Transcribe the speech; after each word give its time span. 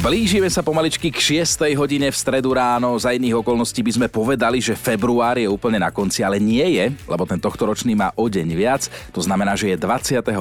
Blížime 0.00 0.48
sa 0.48 0.64
pomaličky 0.64 1.12
k 1.12 1.44
6. 1.44 1.68
hodine 1.76 2.08
v 2.08 2.16
stredu 2.16 2.56
ráno. 2.56 2.96
Za 2.96 3.12
iných 3.12 3.44
okolností 3.44 3.84
by 3.84 3.92
sme 3.92 4.08
povedali, 4.08 4.56
že 4.56 4.72
február 4.72 5.36
je 5.36 5.44
úplne 5.44 5.76
na 5.76 5.92
konci, 5.92 6.24
ale 6.24 6.40
nie 6.40 6.64
je, 6.80 6.96
lebo 7.04 7.28
ten 7.28 7.36
tohtoročný 7.36 7.92
má 7.92 8.08
o 8.16 8.24
deň 8.24 8.48
viac. 8.56 8.88
To 9.12 9.20
znamená, 9.20 9.52
že 9.52 9.68
je 9.68 9.76
28. 9.76 10.32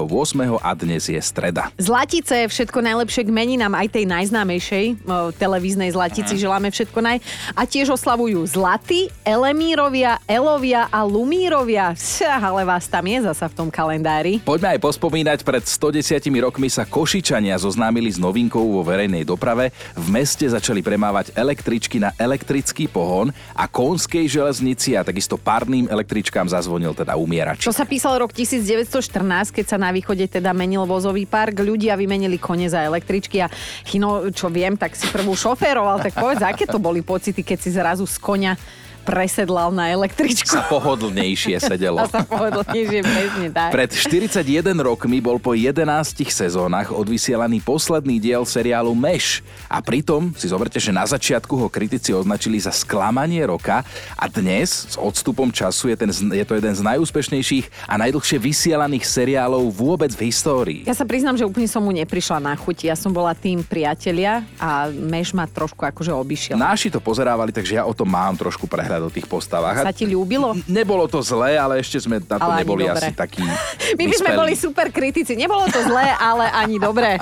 a 0.55 0.71
dnes 0.71 1.03
je 1.03 1.19
streda. 1.19 1.67
Zlatice, 1.75 2.47
všetko 2.47 2.79
najlepšie 2.79 3.27
k 3.27 3.31
meninám, 3.35 3.75
aj 3.75 3.91
tej 3.91 4.07
najznámejšej 4.07 5.03
televíznej 5.35 5.91
Zlatici 5.91 6.39
želáme 6.39 6.71
všetko 6.71 7.03
naj... 7.03 7.19
A 7.51 7.67
tiež 7.67 7.91
oslavujú 7.91 8.47
Zlaty, 8.47 9.11
Elemírovia, 9.27 10.23
Elovia 10.31 10.87
a 10.87 11.03
Lumírovia. 11.03 11.91
Psia, 11.99 12.39
ale 12.39 12.63
vás 12.63 12.87
tam 12.87 13.03
je 13.03 13.27
zasa 13.27 13.51
v 13.51 13.53
tom 13.59 13.67
kalendári. 13.67 14.39
Poďme 14.47 14.79
aj 14.79 14.79
pospomínať, 14.79 15.43
pred 15.43 15.67
110 15.67 16.23
rokmi 16.39 16.71
sa 16.71 16.87
Košičania 16.87 17.59
zoznámili 17.59 18.07
s 18.07 18.15
novinkou 18.15 18.63
vo 18.63 18.87
verejnej 18.87 19.27
doprave. 19.27 19.39
V 19.41 20.07
meste 20.13 20.45
začali 20.45 20.85
premávať 20.85 21.33
električky 21.33 21.97
na 21.97 22.13
elektrický 22.13 22.85
pohon 22.85 23.33
a 23.57 23.65
konskej 23.65 24.29
železnici 24.29 24.93
a 24.93 25.01
takisto 25.01 25.41
párnym 25.41 25.89
električkám 25.89 26.45
zazvonil 26.45 26.93
teda 26.93 27.17
umierač. 27.17 27.65
To 27.65 27.73
sa 27.73 27.89
písal 27.89 28.21
rok 28.21 28.29
1914, 28.37 29.49
keď 29.49 29.65
sa 29.65 29.77
na 29.81 29.89
východe 29.89 30.29
teda 30.29 30.53
menil 30.53 30.85
vozový 30.85 31.25
park. 31.25 31.65
Ľudia 31.65 31.97
vymenili 31.97 32.37
kone 32.37 32.69
za 32.69 32.85
električky 32.85 33.41
a 33.41 33.49
Chino, 33.81 34.29
čo 34.29 34.53
viem, 34.53 34.77
tak 34.77 34.93
si 34.93 35.09
prvú 35.09 35.33
šoféroval. 35.33 36.05
Tak 36.05 36.13
povedz, 36.21 36.45
aké 36.45 36.69
to 36.69 36.77
boli 36.77 37.01
pocity, 37.01 37.41
keď 37.41 37.57
si 37.57 37.73
zrazu 37.73 38.05
z 38.05 38.21
konia 38.21 38.53
presedlal 39.01 39.73
na 39.73 39.89
električku. 39.89 40.53
Sa 40.53 40.63
pohodlnejšie 40.69 41.57
sedelo. 41.57 41.99
A 42.03 42.07
sa 42.07 42.21
pohodlnejšie, 42.21 43.01
presne 43.01 43.47
tak. 43.49 43.69
Pred 43.73 43.91
41 43.97 44.45
rokmi 44.79 45.17
bol 45.19 45.41
po 45.41 45.57
11 45.57 45.83
sezónach 46.29 46.93
odvysielaný 46.93 47.59
posledný 47.65 48.21
diel 48.21 48.45
seriálu 48.45 48.93
Meš. 48.93 49.41
A 49.65 49.81
pritom 49.81 50.31
si 50.37 50.47
zoberte, 50.47 50.77
že 50.77 50.93
na 50.93 51.03
začiatku 51.03 51.53
ho 51.57 51.67
kritici 51.67 52.13
označili 52.13 52.61
za 52.61 52.69
sklamanie 52.69 53.41
roka 53.43 53.81
a 54.15 54.25
dnes 54.29 54.93
s 54.93 54.95
odstupom 54.95 55.49
času 55.49 55.91
je, 55.91 55.95
ten, 55.97 56.09
je 56.13 56.45
to 56.45 56.53
jeden 56.55 56.73
z 56.77 56.81
najúspešnejších 56.85 57.89
a 57.89 57.97
najdlhšie 57.97 58.37
vysielaných 58.37 59.05
seriálov 59.07 59.73
vôbec 59.73 60.13
v 60.13 60.29
histórii. 60.29 60.79
Ja 60.85 60.93
sa 60.93 61.07
priznám, 61.07 61.39
že 61.39 61.47
úplne 61.47 61.65
som 61.65 61.81
mu 61.81 61.91
neprišla 61.95 62.43
na 62.43 62.53
chuť. 62.53 62.91
Ja 62.91 62.95
som 62.95 63.15
bola 63.15 63.33
tým 63.33 63.65
priatelia 63.65 64.45
a 64.59 64.91
Meš 64.91 65.33
ma 65.33 65.47
trošku 65.47 65.81
akože 65.87 66.11
obišiel. 66.13 66.55
Náši 66.59 66.91
to 66.93 66.99
pozerávali, 66.99 67.55
takže 67.55 67.79
ja 67.79 67.83
o 67.87 67.95
tom 67.95 68.11
mám 68.11 68.35
trošku 68.35 68.67
prehľad 68.67 68.90
o 68.99 69.07
tých 69.07 69.29
postavách. 69.29 69.87
Sa 69.87 69.95
ti 69.95 70.03
ľúbilo? 70.03 70.59
Nebolo 70.67 71.07
to 71.07 71.23
zlé, 71.23 71.55
ale 71.55 71.79
ešte 71.79 72.03
sme 72.03 72.19
na 72.19 72.35
to 72.35 72.43
Ale 72.43 72.67
neboli 72.67 72.83
dobre. 72.83 73.07
asi 73.07 73.13
takí 73.15 73.45
My 73.99 74.03
by 74.09 74.15
sme 74.19 74.31
boli 74.35 74.53
super 74.59 74.91
kritici. 74.91 75.39
Nebolo 75.39 75.69
to 75.71 75.79
zlé, 75.87 76.11
ale 76.19 76.51
ani 76.51 76.75
dobré. 76.81 77.15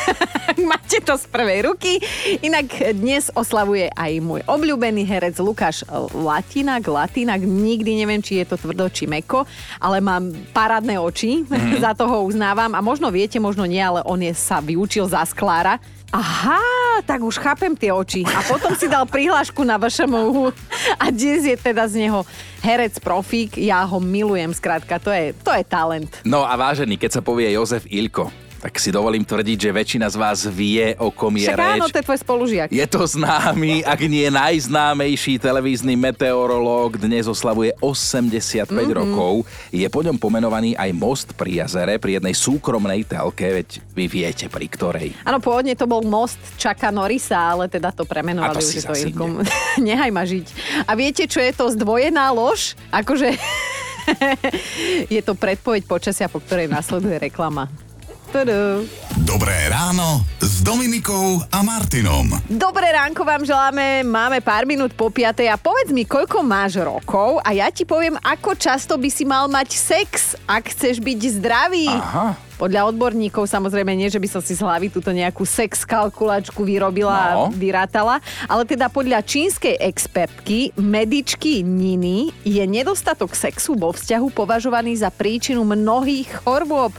Máte 0.70 0.98
to 1.02 1.14
z 1.14 1.24
prvej 1.30 1.70
ruky. 1.70 2.02
Inak 2.42 2.96
dnes 2.96 3.30
oslavuje 3.32 3.86
aj 3.94 4.18
môj 4.18 4.40
obľúbený 4.50 5.06
herec 5.06 5.38
Lukáš 5.38 5.86
Latinak. 6.10 6.82
Latinak, 6.86 7.40
nikdy 7.42 8.02
neviem, 8.02 8.18
či 8.18 8.42
je 8.42 8.50
to 8.50 8.56
tvrdo, 8.58 8.90
či 8.90 9.06
meko, 9.06 9.46
ale 9.78 10.02
mám 10.02 10.34
parádne 10.50 10.98
oči, 10.98 11.46
mm-hmm. 11.46 11.78
za 11.84 11.94
toho 11.94 12.26
uznávam. 12.26 12.74
A 12.74 12.80
možno 12.82 13.12
viete, 13.14 13.38
možno 13.38 13.62
nie, 13.68 13.80
ale 13.80 14.02
on 14.02 14.18
je, 14.18 14.34
sa 14.34 14.58
vyučil 14.58 15.06
za 15.06 15.22
sklára. 15.22 15.78
Aha, 16.10 16.58
tak 17.06 17.22
už 17.22 17.38
chápem 17.38 17.70
tie 17.78 17.94
oči. 17.94 18.26
A 18.26 18.42
potom 18.42 18.74
si 18.74 18.90
dal 18.90 19.06
prihlášku 19.06 19.62
na 19.62 19.78
VŠMU 19.78 20.50
a 20.98 21.04
dnes 21.14 21.46
je 21.46 21.54
teda 21.54 21.86
z 21.86 22.02
neho 22.02 22.26
herec 22.66 22.98
profík. 22.98 23.54
Ja 23.54 23.86
ho 23.86 24.02
milujem, 24.02 24.50
skrátka, 24.50 24.98
to 24.98 25.14
je, 25.14 25.30
to 25.38 25.54
je 25.54 25.62
talent. 25.62 26.10
No 26.26 26.42
a 26.42 26.58
vážený, 26.58 26.98
keď 26.98 27.10
sa 27.14 27.22
povie 27.22 27.54
Jozef 27.54 27.86
Ilko, 27.86 28.26
tak 28.60 28.76
si 28.76 28.92
dovolím 28.92 29.24
tvrdiť, 29.24 29.56
že 29.58 29.70
väčšina 29.72 30.04
z 30.04 30.16
vás 30.16 30.44
vie, 30.44 30.92
o 30.96 31.08
kom 31.08 31.32
je 31.32 31.48
Však 31.48 31.56
reč. 31.56 31.72
áno, 31.74 31.86
to 31.86 31.96
je 31.96 32.04
tvoj 32.04 32.20
spolužiak. 32.20 32.68
Je 32.68 32.84
to 32.84 33.00
známy, 33.02 33.80
ak 33.82 34.00
nie 34.04 34.28
najznámejší 34.28 35.40
televízny 35.40 35.96
meteorológ, 35.96 36.94
dnes 36.94 37.24
oslavuje 37.24 37.72
85 37.80 38.68
Mhm. 38.68 38.76
mm-hmm. 38.76 38.92
rokov. 38.92 39.32
Je 39.70 39.88
po 39.88 40.00
ňom 40.00 40.14
pomenovaný 40.14 40.76
aj 40.76 40.90
most 40.92 41.28
pri 41.32 41.64
jazere, 41.64 41.96
pri 41.96 42.20
jednej 42.20 42.36
súkromnej 42.36 43.00
telke, 43.02 43.48
veď 43.50 43.68
vy 43.90 44.04
viete 44.06 44.46
pri 44.46 44.68
ktorej. 44.68 45.08
Áno, 45.24 45.40
pôvodne 45.40 45.72
to 45.72 45.88
bol 45.88 46.04
most 46.04 46.36
Čaka 46.54 46.92
Norisa, 46.92 47.56
ale 47.56 47.64
teda 47.64 47.88
to 47.88 48.02
A 48.02 48.04
to 48.04 48.12
premenovali 48.12 48.60
už 48.60 48.84
to 48.84 48.92
Ilkom. 48.92 49.40
Nehaj 49.80 50.10
ma 50.10 50.22
žiť. 50.22 50.46
A 50.84 50.92
viete, 50.92 51.24
čo 51.24 51.40
je 51.40 51.50
to 51.50 51.72
zdvojená 51.72 52.28
lož? 52.28 52.76
Akože 52.92 53.32
je 55.14 55.20
to 55.20 55.32
predpoveď 55.32 55.82
počasia, 55.84 56.28
po 56.28 56.38
ktorej 56.38 56.68
nasleduje 56.68 57.16
reklama. 57.22 57.89
Tudu. 58.30 58.86
Dobré 59.26 59.66
ráno 59.66 60.22
s 60.38 60.62
Dominikou 60.62 61.42
a 61.50 61.66
Martinom. 61.66 62.30
Dobré 62.46 62.94
ránko 62.94 63.26
vám 63.26 63.42
želáme, 63.42 64.06
máme 64.06 64.38
pár 64.38 64.70
minút 64.70 64.94
po 64.94 65.10
piatej 65.10 65.50
a 65.50 65.58
povedz 65.58 65.90
mi, 65.90 66.06
koľko 66.06 66.38
máš 66.46 66.78
rokov 66.78 67.42
a 67.42 67.50
ja 67.50 67.66
ti 67.74 67.82
poviem, 67.82 68.14
ako 68.22 68.54
často 68.54 68.94
by 68.94 69.10
si 69.10 69.26
mal 69.26 69.50
mať 69.50 69.74
sex, 69.74 70.38
ak 70.46 70.70
chceš 70.70 71.02
byť 71.02 71.42
zdravý. 71.42 71.90
Aha. 71.90 72.38
Podľa 72.54 72.94
odborníkov 72.94 73.50
samozrejme 73.50 73.98
nie, 73.98 74.06
že 74.06 74.22
by 74.22 74.28
som 74.30 74.38
si 74.38 74.54
z 74.54 74.62
hlavy 74.62 74.94
túto 74.94 75.10
nejakú 75.10 75.42
sex 75.42 75.82
kalkulačku 75.82 76.62
vyrobila 76.62 77.34
No. 77.34 77.50
a 77.50 77.50
vyrátala, 77.50 78.22
ale 78.46 78.62
teda 78.62 78.86
podľa 78.86 79.26
čínskej 79.26 79.74
expertky, 79.74 80.70
medičky 80.78 81.66
Niny, 81.66 82.30
je 82.46 82.62
nedostatok 82.62 83.34
sexu 83.34 83.74
vo 83.74 83.90
vzťahu 83.90 84.30
považovaný 84.30 84.94
za 84.94 85.10
príčinu 85.10 85.66
mnohých 85.66 86.46
chorôb. 86.46 86.94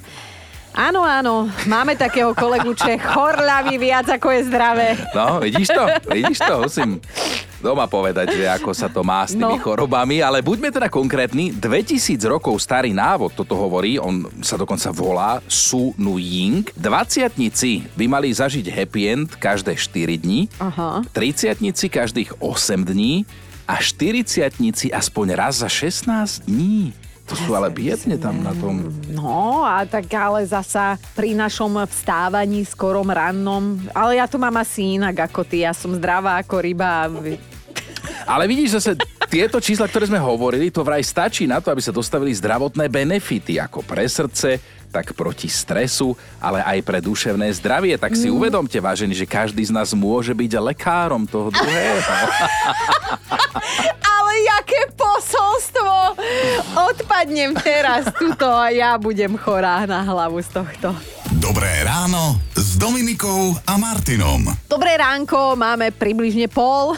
Áno, 0.71 1.03
áno, 1.03 1.51
máme 1.67 1.99
takého 1.99 2.31
kolegu, 2.31 2.71
je 2.87 2.97
chorľavý 2.97 3.75
viac 3.75 4.07
ako 4.07 4.27
je 4.31 4.41
zdravé. 4.47 4.87
No, 5.11 5.43
vidíš 5.43 5.67
to? 5.67 5.83
Vidíš 6.07 6.39
to? 6.39 6.63
Musím 6.63 6.89
doma 7.59 7.85
povedať, 7.85 8.39
že 8.39 8.49
ako 8.49 8.71
sa 8.71 8.87
to 8.87 9.03
má 9.03 9.21
s 9.21 9.35
tými 9.35 9.59
No. 9.59 9.61
chorobami, 9.61 10.23
ale 10.23 10.41
buďme 10.41 10.71
teda 10.71 10.87
konkrétni. 10.87 11.53
2000 11.53 12.17
rokov 12.25 12.57
starý 12.57 12.95
návod 12.95 13.35
toto 13.35 13.53
hovorí, 13.53 13.99
on 14.01 14.25
sa 14.41 14.57
dokonca 14.57 14.89
volá 14.89 15.43
Su 15.45 15.93
Nu 15.99 16.17
Ying. 16.17 16.71
20 16.73 17.35
by 17.93 18.05
mali 18.07 18.31
zažiť 18.31 18.65
happy 18.65 19.01
end 19.05 19.29
každé 19.37 19.75
4 19.75 20.17
dní, 20.17 20.49
Aha. 20.57 21.03
30 21.13 21.61
každých 21.91 22.39
8 22.39 22.81
dní 22.87 23.27
a 23.67 23.77
40 23.77 24.55
aspoň 24.89 25.27
raz 25.37 25.61
za 25.61 25.69
16 25.69 26.47
dní. 26.49 26.95
To 27.29 27.33
sú 27.37 27.55
ale 27.55 27.71
biedne 27.71 28.19
tam 28.19 28.43
na 28.43 28.51
tom. 28.57 28.91
No 29.11 29.63
a 29.63 29.87
tak 29.87 30.11
ale 30.11 30.43
zasa 30.43 30.99
pri 31.15 31.37
našom 31.37 31.79
vstávaní 31.87 32.67
skorom 32.67 33.07
rannom, 33.07 33.79
ale 33.95 34.19
ja 34.19 34.27
to 34.27 34.35
mám 34.35 34.59
asi 34.59 34.99
inak 34.99 35.31
ako 35.31 35.47
ty, 35.47 35.63
ja 35.63 35.71
som 35.71 35.95
zdravá 35.95 36.43
ako 36.43 36.59
ryba. 36.59 37.07
Ale 38.27 38.43
vidíš 38.49 38.81
zase, 38.81 38.91
tieto 39.31 39.63
čísla, 39.63 39.87
ktoré 39.87 40.11
sme 40.11 40.19
hovorili, 40.19 40.67
to 40.67 40.83
vraj 40.83 40.99
stačí 40.99 41.47
na 41.47 41.63
to, 41.63 41.71
aby 41.71 41.79
sa 41.79 41.95
dostavili 41.95 42.35
zdravotné 42.35 42.91
benefity, 42.91 43.63
ako 43.63 43.79
pre 43.79 44.03
srdce, 44.03 44.59
tak 44.91 45.15
proti 45.15 45.47
stresu, 45.47 46.11
ale 46.35 46.59
aj 46.59 46.83
pre 46.83 46.99
duševné 46.99 47.47
zdravie. 47.55 47.95
Tak 47.95 48.11
si 48.11 48.27
uvedomte, 48.27 48.75
vážení, 48.83 49.15
že 49.15 49.23
každý 49.23 49.63
z 49.63 49.71
nás 49.71 49.95
môže 49.95 50.35
byť 50.35 50.51
lekárom 50.59 51.23
toho 51.23 51.47
druhého. 51.47 51.95
Posolstvo! 54.93 56.15
Odpadnem 56.91 57.55
teraz 57.57 58.07
tuto 58.15 58.47
a 58.47 58.69
ja 58.71 58.95
budem 58.99 59.35
chorá 59.39 59.83
na 59.87 60.03
hlavu 60.03 60.39
z 60.43 60.49
tohto. 60.51 60.95
Dobré 61.41 61.83
ráno 61.83 62.37
s 62.53 62.77
Dominikou 62.77 63.55
a 63.65 63.79
Martinom. 63.79 64.45
Dobré 64.67 64.95
ránko, 64.99 65.55
máme 65.57 65.91
približne 65.95 66.51
pol. 66.51 66.95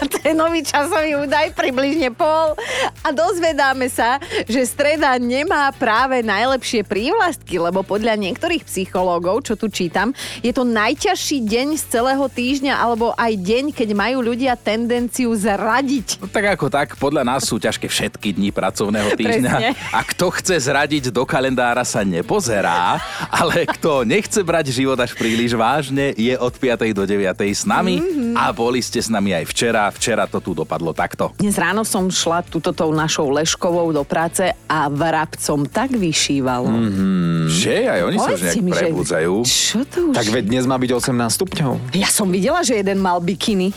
To 0.16 0.18
je 0.22 0.32
nový 0.32 0.60
časový 0.62 1.18
údaj, 1.18 1.54
približne 1.54 2.10
pol. 2.10 2.54
A 3.02 3.08
dozvedáme 3.10 3.86
sa, 3.86 4.18
že 4.46 4.62
streda 4.62 5.14
nemá 5.16 5.70
práve 5.70 6.22
najlepšie 6.22 6.82
prívlastky, 6.82 7.58
lebo 7.58 7.82
podľa 7.82 8.14
niektorých 8.16 8.66
psychológov, 8.66 9.46
čo 9.46 9.54
tu 9.54 9.70
čítam, 9.70 10.10
je 10.40 10.50
to 10.50 10.62
najťažší 10.62 11.42
deň 11.42 11.68
z 11.78 11.84
celého 11.90 12.26
týždňa, 12.26 12.74
alebo 12.74 13.14
aj 13.14 13.32
deň, 13.34 13.64
keď 13.70 13.88
majú 13.94 14.18
ľudia 14.24 14.54
tendenciu 14.54 15.30
zradiť. 15.34 16.18
No, 16.18 16.26
tak 16.26 16.58
ako 16.58 16.66
tak, 16.70 16.88
podľa 16.98 17.22
nás 17.22 17.46
sú 17.46 17.56
ťažké 17.56 17.86
všetky 17.86 18.34
dni 18.34 18.50
pracovného 18.50 19.14
týždňa. 19.14 19.54
Presne. 19.54 19.78
A 19.92 20.00
kto 20.02 20.30
chce 20.34 20.58
zradiť 20.58 21.14
do 21.14 21.22
kalendára 21.22 21.86
sa 21.86 22.02
nepozerá, 22.02 22.98
ale 23.30 23.64
kto 23.66 24.02
nechce 24.02 24.42
brať 24.42 24.74
život 24.74 24.98
až 24.98 25.14
príliš 25.14 25.54
vážne, 25.54 26.12
je 26.16 26.34
od 26.34 26.52
5. 26.52 26.90
do 26.92 27.04
9. 27.06 27.30
s 27.54 27.62
nami 27.62 27.98
Mhm. 27.98 28.34
a 28.36 28.50
boli 28.52 28.82
ste 28.82 28.98
s 29.00 29.08
nami 29.08 29.32
aj 29.32 29.44
včera. 29.48 29.85
Včera 29.92 30.24
to 30.26 30.38
tu 30.42 30.52
dopadlo 30.56 30.92
takto. 30.96 31.32
Dnes 31.38 31.56
ráno 31.56 31.82
som 31.82 32.08
šla 32.10 32.42
túto 32.46 32.70
tou 32.72 32.90
našou 32.94 33.30
Leškovou 33.30 33.90
do 33.90 34.02
práce 34.06 34.50
a 34.66 34.86
vrabcom 34.90 35.66
tak 35.66 35.94
vyšívalo. 35.94 36.68
Mm. 36.68 37.46
Že? 37.50 37.76
Aj 37.86 38.00
oni 38.06 38.16
sa 38.18 38.30
už 38.34 38.42
nejak 38.42 38.64
prebudzajú. 38.66 39.34
Čo 39.46 39.80
to 39.86 39.98
už? 40.10 40.14
Tak 40.14 40.26
veď 40.30 40.44
dnes 40.50 40.64
má 40.66 40.76
byť 40.78 40.90
18 40.94 41.38
stupňov. 41.38 41.72
Ja 41.94 42.10
som 42.10 42.30
videla, 42.30 42.62
že 42.66 42.78
jeden 42.78 42.98
mal 43.02 43.18
bikiny. 43.22 43.72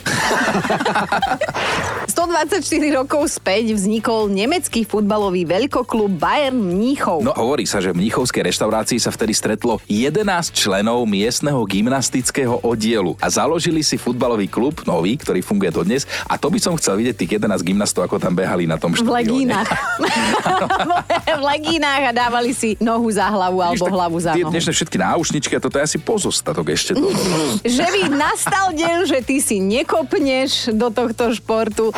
150 2.10 2.30
124 2.60 2.98
rokov 3.02 3.26
späť 3.26 3.74
vznikol 3.74 4.30
nemecký 4.30 4.86
futbalový 4.86 5.42
veľkoklub 5.48 6.14
Bayern 6.14 6.58
Mníchov. 6.58 7.26
No 7.26 7.34
hovorí 7.34 7.66
sa, 7.66 7.82
že 7.82 7.90
v 7.90 8.00
Mníchovskej 8.00 8.46
reštaurácii 8.46 9.02
sa 9.02 9.10
vtedy 9.10 9.34
stretlo 9.34 9.82
11 9.90 10.22
členov 10.54 11.08
miestneho 11.10 11.58
gymnastického 11.66 12.62
oddielu 12.62 13.18
a 13.18 13.26
založili 13.26 13.82
si 13.82 13.98
futbalový 13.98 14.46
klub, 14.46 14.82
nový, 14.86 15.18
ktorý 15.18 15.42
funguje 15.42 15.74
dodnes 15.74 15.99
a 16.28 16.34
to 16.36 16.48
by 16.52 16.58
som 16.60 16.76
chcel 16.76 16.96
vidieť 17.00 17.16
tých 17.16 17.30
11 17.40 17.60
gymnastov, 17.64 18.06
ako 18.06 18.20
tam 18.20 18.36
behali 18.36 18.64
na 18.68 18.76
tom 18.76 18.92
v 18.92 19.02
štadióne. 19.02 19.56
legínach. 19.56 19.68
v 21.40 21.42
legínach 21.42 22.02
a 22.08 22.12
dávali 22.14 22.52
si 22.52 22.76
nohu 22.78 23.08
za 23.10 23.26
hlavu 23.28 23.58
alebo 23.60 23.84
tak 23.86 23.94
hlavu 23.94 24.18
za 24.20 24.30
nohu. 24.36 24.52
dnešné 24.52 24.72
všetky 24.72 24.96
náušničky 24.96 25.52
a 25.56 25.60
toto 25.60 25.76
je 25.80 25.84
asi 25.84 25.98
pozostatok 25.98 26.72
ešte 26.72 26.94
toho. 26.96 27.10
že 27.78 27.86
by 27.86 28.00
nastal 28.12 28.72
deň, 28.72 28.96
že 29.08 29.18
ty 29.24 29.42
si 29.42 29.58
nekopneš 29.58 30.72
do 30.76 30.88
tohto 30.92 31.34
športu. 31.34 31.90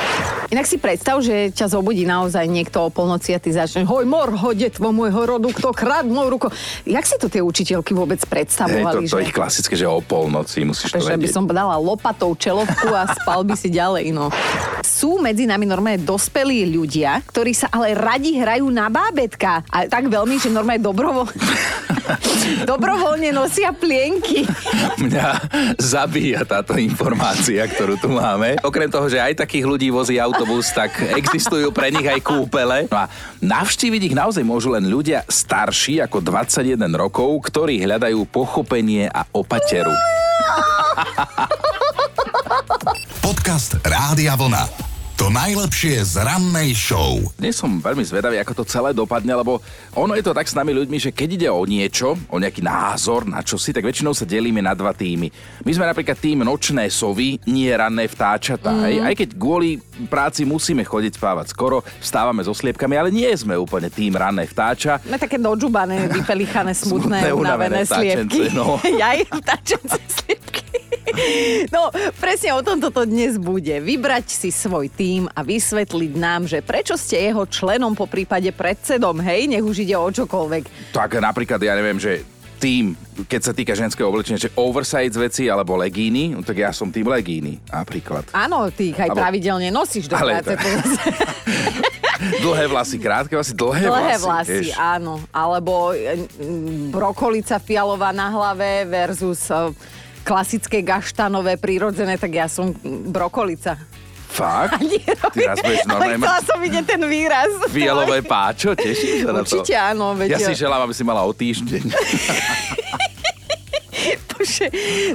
Inak 0.48 0.64
si 0.64 0.80
predstav, 0.80 1.20
že 1.20 1.52
ťa 1.52 1.72
zobudí 1.72 2.08
naozaj 2.08 2.44
niekto 2.48 2.86
o 2.86 2.88
polnoci 2.88 3.36
a 3.36 3.38
ty 3.38 3.52
začneš 3.52 3.84
hoj 3.84 4.04
mor, 4.08 4.32
hodetvo 4.32 4.90
môjho 4.90 5.36
rodu, 5.36 5.48
kto 5.52 5.70
kradnul 5.76 6.32
ruko. 6.32 6.48
Jak 6.88 7.04
si 7.04 7.16
to 7.20 7.28
tie 7.28 7.44
učiteľky 7.44 7.92
vôbec 7.92 8.18
Hej, 8.18 8.30
predstavovali? 8.30 9.04
to, 9.06 9.16
to 9.16 9.20
že... 9.20 9.26
ich 9.28 9.34
klasické, 9.34 9.74
že 9.76 9.86
o 9.86 10.00
polnoci 10.00 10.64
musíš 10.64 10.96
to 10.96 11.04
že 11.04 11.14
by 11.14 11.28
vedieť. 11.28 11.36
som 11.36 11.44
dala 11.44 11.76
lopatou 11.76 12.32
čelovku 12.32 12.88
a 12.88 13.12
spal 13.12 13.44
by 13.44 13.54
si 13.54 13.68
ďalej, 13.68 13.91
no. 14.12 14.32
Sú 14.80 15.20
medzi 15.20 15.44
nami 15.44 15.68
normálne 15.68 16.00
dospelí 16.00 16.72
ľudia, 16.72 17.20
ktorí 17.28 17.52
sa 17.52 17.68
ale 17.68 17.92
radi 17.92 18.40
hrajú 18.40 18.64
na 18.72 18.88
bábetka. 18.88 19.68
A 19.68 19.84
tak 19.84 20.08
veľmi, 20.08 20.40
že 20.40 20.48
normálne 20.48 20.80
dobrovo... 20.80 21.28
dobrovoľne 22.70 23.30
nosia 23.30 23.70
plienky. 23.70 24.42
Mňa 24.98 25.26
zabíja 25.78 26.42
táto 26.42 26.74
informácia, 26.78 27.62
ktorú 27.68 27.94
tu 27.98 28.08
máme. 28.10 28.58
Okrem 28.62 28.90
toho, 28.90 29.06
že 29.06 29.22
aj 29.22 29.46
takých 29.46 29.68
ľudí 29.68 29.88
vozí 29.94 30.18
autobus, 30.18 30.74
tak 30.74 30.98
existujú 30.98 31.70
pre 31.70 31.94
nich 31.94 32.06
aj 32.06 32.20
kúpele. 32.22 32.90
No 32.90 33.06
a 33.06 33.10
navštíviť 33.42 34.02
ich 34.12 34.18
naozaj 34.18 34.42
môžu 34.42 34.74
len 34.74 34.88
ľudia 34.88 35.22
starší 35.28 36.02
ako 36.02 36.24
21 36.24 36.90
rokov, 36.94 37.52
ktorí 37.52 37.82
hľadajú 37.86 38.26
pochopenie 38.30 39.10
a 39.10 39.26
opateru. 39.30 39.92
Podcast 43.42 43.74
Rádia 43.82 44.38
Vlna. 44.38 44.70
To 45.18 45.26
najlepšie 45.26 45.98
z 46.06 46.22
rannej 46.22 46.78
show. 46.78 47.18
Dnes 47.34 47.58
som 47.58 47.82
veľmi 47.82 48.06
zvedavý, 48.06 48.38
ako 48.38 48.62
to 48.62 48.70
celé 48.70 48.94
dopadne, 48.94 49.34
lebo 49.34 49.58
ono 49.98 50.14
je 50.14 50.22
to 50.22 50.30
tak 50.30 50.46
s 50.46 50.54
nami 50.54 50.70
ľuďmi, 50.70 50.94
že 51.02 51.10
keď 51.10 51.28
ide 51.34 51.48
o 51.50 51.66
niečo, 51.66 52.14
o 52.30 52.38
nejaký 52.38 52.62
názor 52.62 53.26
na 53.26 53.42
čosi, 53.42 53.74
tak 53.74 53.82
väčšinou 53.82 54.14
sa 54.14 54.30
delíme 54.30 54.62
na 54.62 54.78
dva 54.78 54.94
týmy. 54.94 55.26
My 55.66 55.74
sme 55.74 55.90
napríklad 55.90 56.22
tým 56.22 56.46
nočné 56.46 56.86
sovy, 56.86 57.42
nie 57.50 57.66
ranné 57.66 58.06
vtáčatá. 58.06 58.70
Mm. 58.70 58.82
Aj, 58.86 58.94
aj 59.10 59.14
keď 59.26 59.28
kvôli 59.34 59.82
práci 60.06 60.46
musíme 60.46 60.86
chodiť 60.86 61.18
spávať 61.18 61.50
skoro, 61.50 61.82
vstávame 61.98 62.46
so 62.46 62.54
sliepkami, 62.54 62.94
ale 62.94 63.10
nie 63.10 63.26
sme 63.34 63.58
úplne 63.58 63.90
tým 63.90 64.14
ranné 64.14 64.46
vtáča. 64.46 65.02
No 65.10 65.18
také 65.18 65.42
dožubané, 65.42 66.06
vypelichané, 66.14 66.78
smutné, 66.78 67.26
Smutné, 67.26 67.34
unavené 67.34 67.82
unavené 67.82 67.90
sliepky. 67.90 68.54
vtáčence, 68.54 68.54
no. 68.54 68.78
Jaj, 69.02 69.18
vtáčence 69.34 69.98
sliepky. 70.06 70.62
No, 71.68 71.90
presne 72.14 72.52
o 72.52 72.60
tom 72.60 72.78
toto 72.78 73.02
dnes 73.02 73.34
bude. 73.34 73.76
Vybrať 73.76 74.26
si 74.28 74.48
svoj 74.48 74.86
tím 74.88 75.26
a 75.28 75.40
vysvetliť 75.40 76.12
nám, 76.14 76.46
že 76.46 76.60
prečo 76.60 76.94
ste 76.94 77.18
jeho 77.24 77.44
členom, 77.44 77.92
po 77.92 78.06
prípade 78.06 78.48
predsedom, 78.48 79.18
hej, 79.18 79.46
nech 79.46 79.60
už 79.60 79.82
ide 79.82 79.94
o 79.94 80.06
čokoľvek. 80.06 80.92
Tak 80.92 81.18
napríklad, 81.18 81.58
ja 81.58 81.74
neviem, 81.74 81.96
že 81.96 82.22
tým, 82.56 82.94
keď 83.20 83.40
sa 83.42 83.50
týka 83.50 83.74
ženského 83.74 84.06
oblečenia, 84.06 84.38
že 84.40 84.54
oversize 84.54 85.12
veci 85.12 85.50
alebo 85.50 85.74
legíny, 85.74 86.30
no 86.30 86.40
tak 86.40 86.56
ja 86.56 86.70
som 86.70 86.88
tým 86.88 87.04
legíny, 87.04 87.58
napríklad. 87.66 88.30
Áno, 88.30 88.70
ty 88.70 88.94
ich 88.94 88.96
aj 88.96 89.10
Alebo- 89.10 89.18
pravidelne 89.18 89.68
nosíš 89.68 90.06
do 90.06 90.14
Ale 90.14 90.38
práce. 90.38 90.54
to- 90.54 90.62
Dlhé 92.22 92.70
vlasy, 92.70 92.96
krátke 92.96 93.34
vlasy, 93.34 93.50
dlhé, 93.52 93.82
Dlhé 93.82 93.90
vlasy. 94.14 94.22
vlasy, 94.22 94.58
vieš. 94.62 94.78
áno. 94.78 95.18
Alebo 95.28 95.90
e, 95.90 96.22
m, 96.38 96.86
brokolica 96.88 97.58
fialová 97.58 98.14
na 98.14 98.30
hlave 98.30 98.86
versus 98.86 99.50
e, 99.50 99.74
klasické 100.22 100.80
gaštanové, 100.80 101.58
prírodzené, 101.58 102.16
tak 102.16 102.32
ja 102.32 102.46
som 102.46 102.72
brokolica. 103.10 103.76
Fakt? 104.32 104.80
Ty 105.36 105.40
raz 105.44 105.58
budeš 105.60 105.84
normálne 105.90 106.18
mať 106.18 106.44
som 106.48 106.58
vidieť 106.58 106.84
ten 106.88 107.02
výraz. 107.04 107.50
fialové 107.68 108.24
páčo, 108.24 108.72
tešíš 108.72 109.28
sa 109.28 109.30
na 109.36 109.44
to? 109.44 109.60
Určite 109.60 109.74
áno, 109.76 110.16
veď... 110.16 110.28
Ja 110.34 110.38
si 110.40 110.54
želám, 110.56 110.88
aby 110.88 110.94
si 110.96 111.04
mala 111.04 111.20
o 111.26 111.32
týždeň. 111.36 111.84
Bože. 114.42 114.66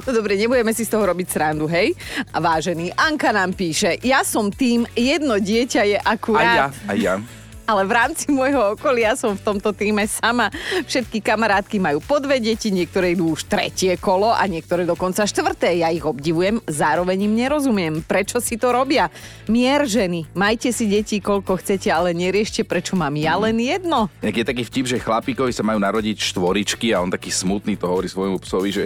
No 0.07 0.15
dobre, 0.15 0.39
nebudeme 0.39 0.71
si 0.71 0.87
z 0.87 0.95
toho 0.95 1.03
robiť 1.03 1.27
srandu, 1.27 1.67
hej? 1.67 1.91
A 2.31 2.39
vážený, 2.39 2.95
Anka 2.95 3.35
nám 3.35 3.51
píše, 3.51 3.99
ja 3.99 4.23
som 4.23 4.47
tým, 4.47 4.87
jedno 4.95 5.35
dieťa 5.35 5.81
je 5.83 5.97
Aj 5.99 6.07
ja, 6.07 6.15
akurát, 6.15 6.71
aj 6.87 6.97
ja. 6.97 7.19
Ale 7.67 7.83
v 7.83 7.91
rámci 7.91 8.31
môjho 8.37 8.79
okolia 8.79 9.13
som 9.19 9.35
v 9.35 9.43
tomto 9.43 9.75
týme 9.75 10.07
sama. 10.07 10.47
Všetky 10.87 11.19
kamarátky 11.19 11.77
majú 11.83 11.99
po 11.99 12.23
dve 12.23 12.39
deti, 12.39 12.71
niektoré 12.71 13.13
idú 13.13 13.35
už 13.35 13.51
tretie 13.51 13.99
kolo 13.99 14.31
a 14.31 14.47
niektoré 14.47 14.87
dokonca 14.87 15.27
štvrté. 15.27 15.83
Ja 15.83 15.91
ich 15.91 16.07
obdivujem, 16.07 16.63
zároveň 16.63 17.27
im 17.27 17.35
nerozumiem. 17.35 17.99
Prečo 18.07 18.39
si 18.39 18.55
to 18.55 18.71
robia? 18.71 19.11
Mier 19.51 19.83
ženy, 19.83 20.23
majte 20.31 20.71
si 20.71 20.87
deti 20.87 21.19
koľko 21.19 21.59
chcete, 21.59 21.91
ale 21.91 22.15
neriešte, 22.15 22.63
prečo 22.63 22.95
mám 22.95 23.13
ja 23.19 23.35
len 23.35 23.59
jedno. 23.59 24.07
Jak 24.23 24.39
je 24.39 24.45
taký 24.47 24.63
vtip, 24.63 24.85
že 24.87 25.03
chlapíkovi 25.03 25.51
sa 25.51 25.67
majú 25.67 25.83
narodiť 25.83 26.23
štvoričky 26.31 26.95
a 26.95 27.03
on 27.03 27.11
taký 27.11 27.27
smutný 27.27 27.75
to 27.75 27.91
hovorí 27.91 28.07
svojmu 28.07 28.39
psovi, 28.39 28.69
že, 28.71 28.85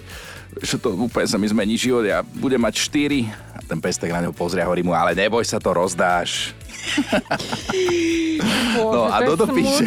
že 0.57 0.81
to 0.81 0.97
úplne 0.97 1.29
sa 1.29 1.37
mi 1.37 1.45
zmení 1.45 1.77
život, 1.77 2.01
ja 2.01 2.25
budem 2.25 2.57
mať 2.57 2.81
štyri. 2.81 3.29
A 3.53 3.61
ten 3.61 3.77
pes 3.77 4.01
tak 4.01 4.09
na 4.09 4.25
neho 4.25 4.33
pozrie 4.33 4.63
a 4.63 4.67
hovorí 4.67 4.81
mu, 4.81 4.97
ale 4.97 5.13
neboj 5.13 5.45
sa, 5.45 5.61
to 5.61 5.69
rozdáš. 5.69 6.57
No 8.77 9.07
a 9.11 9.21
Dodo 9.23 9.47
píše. 9.51 9.85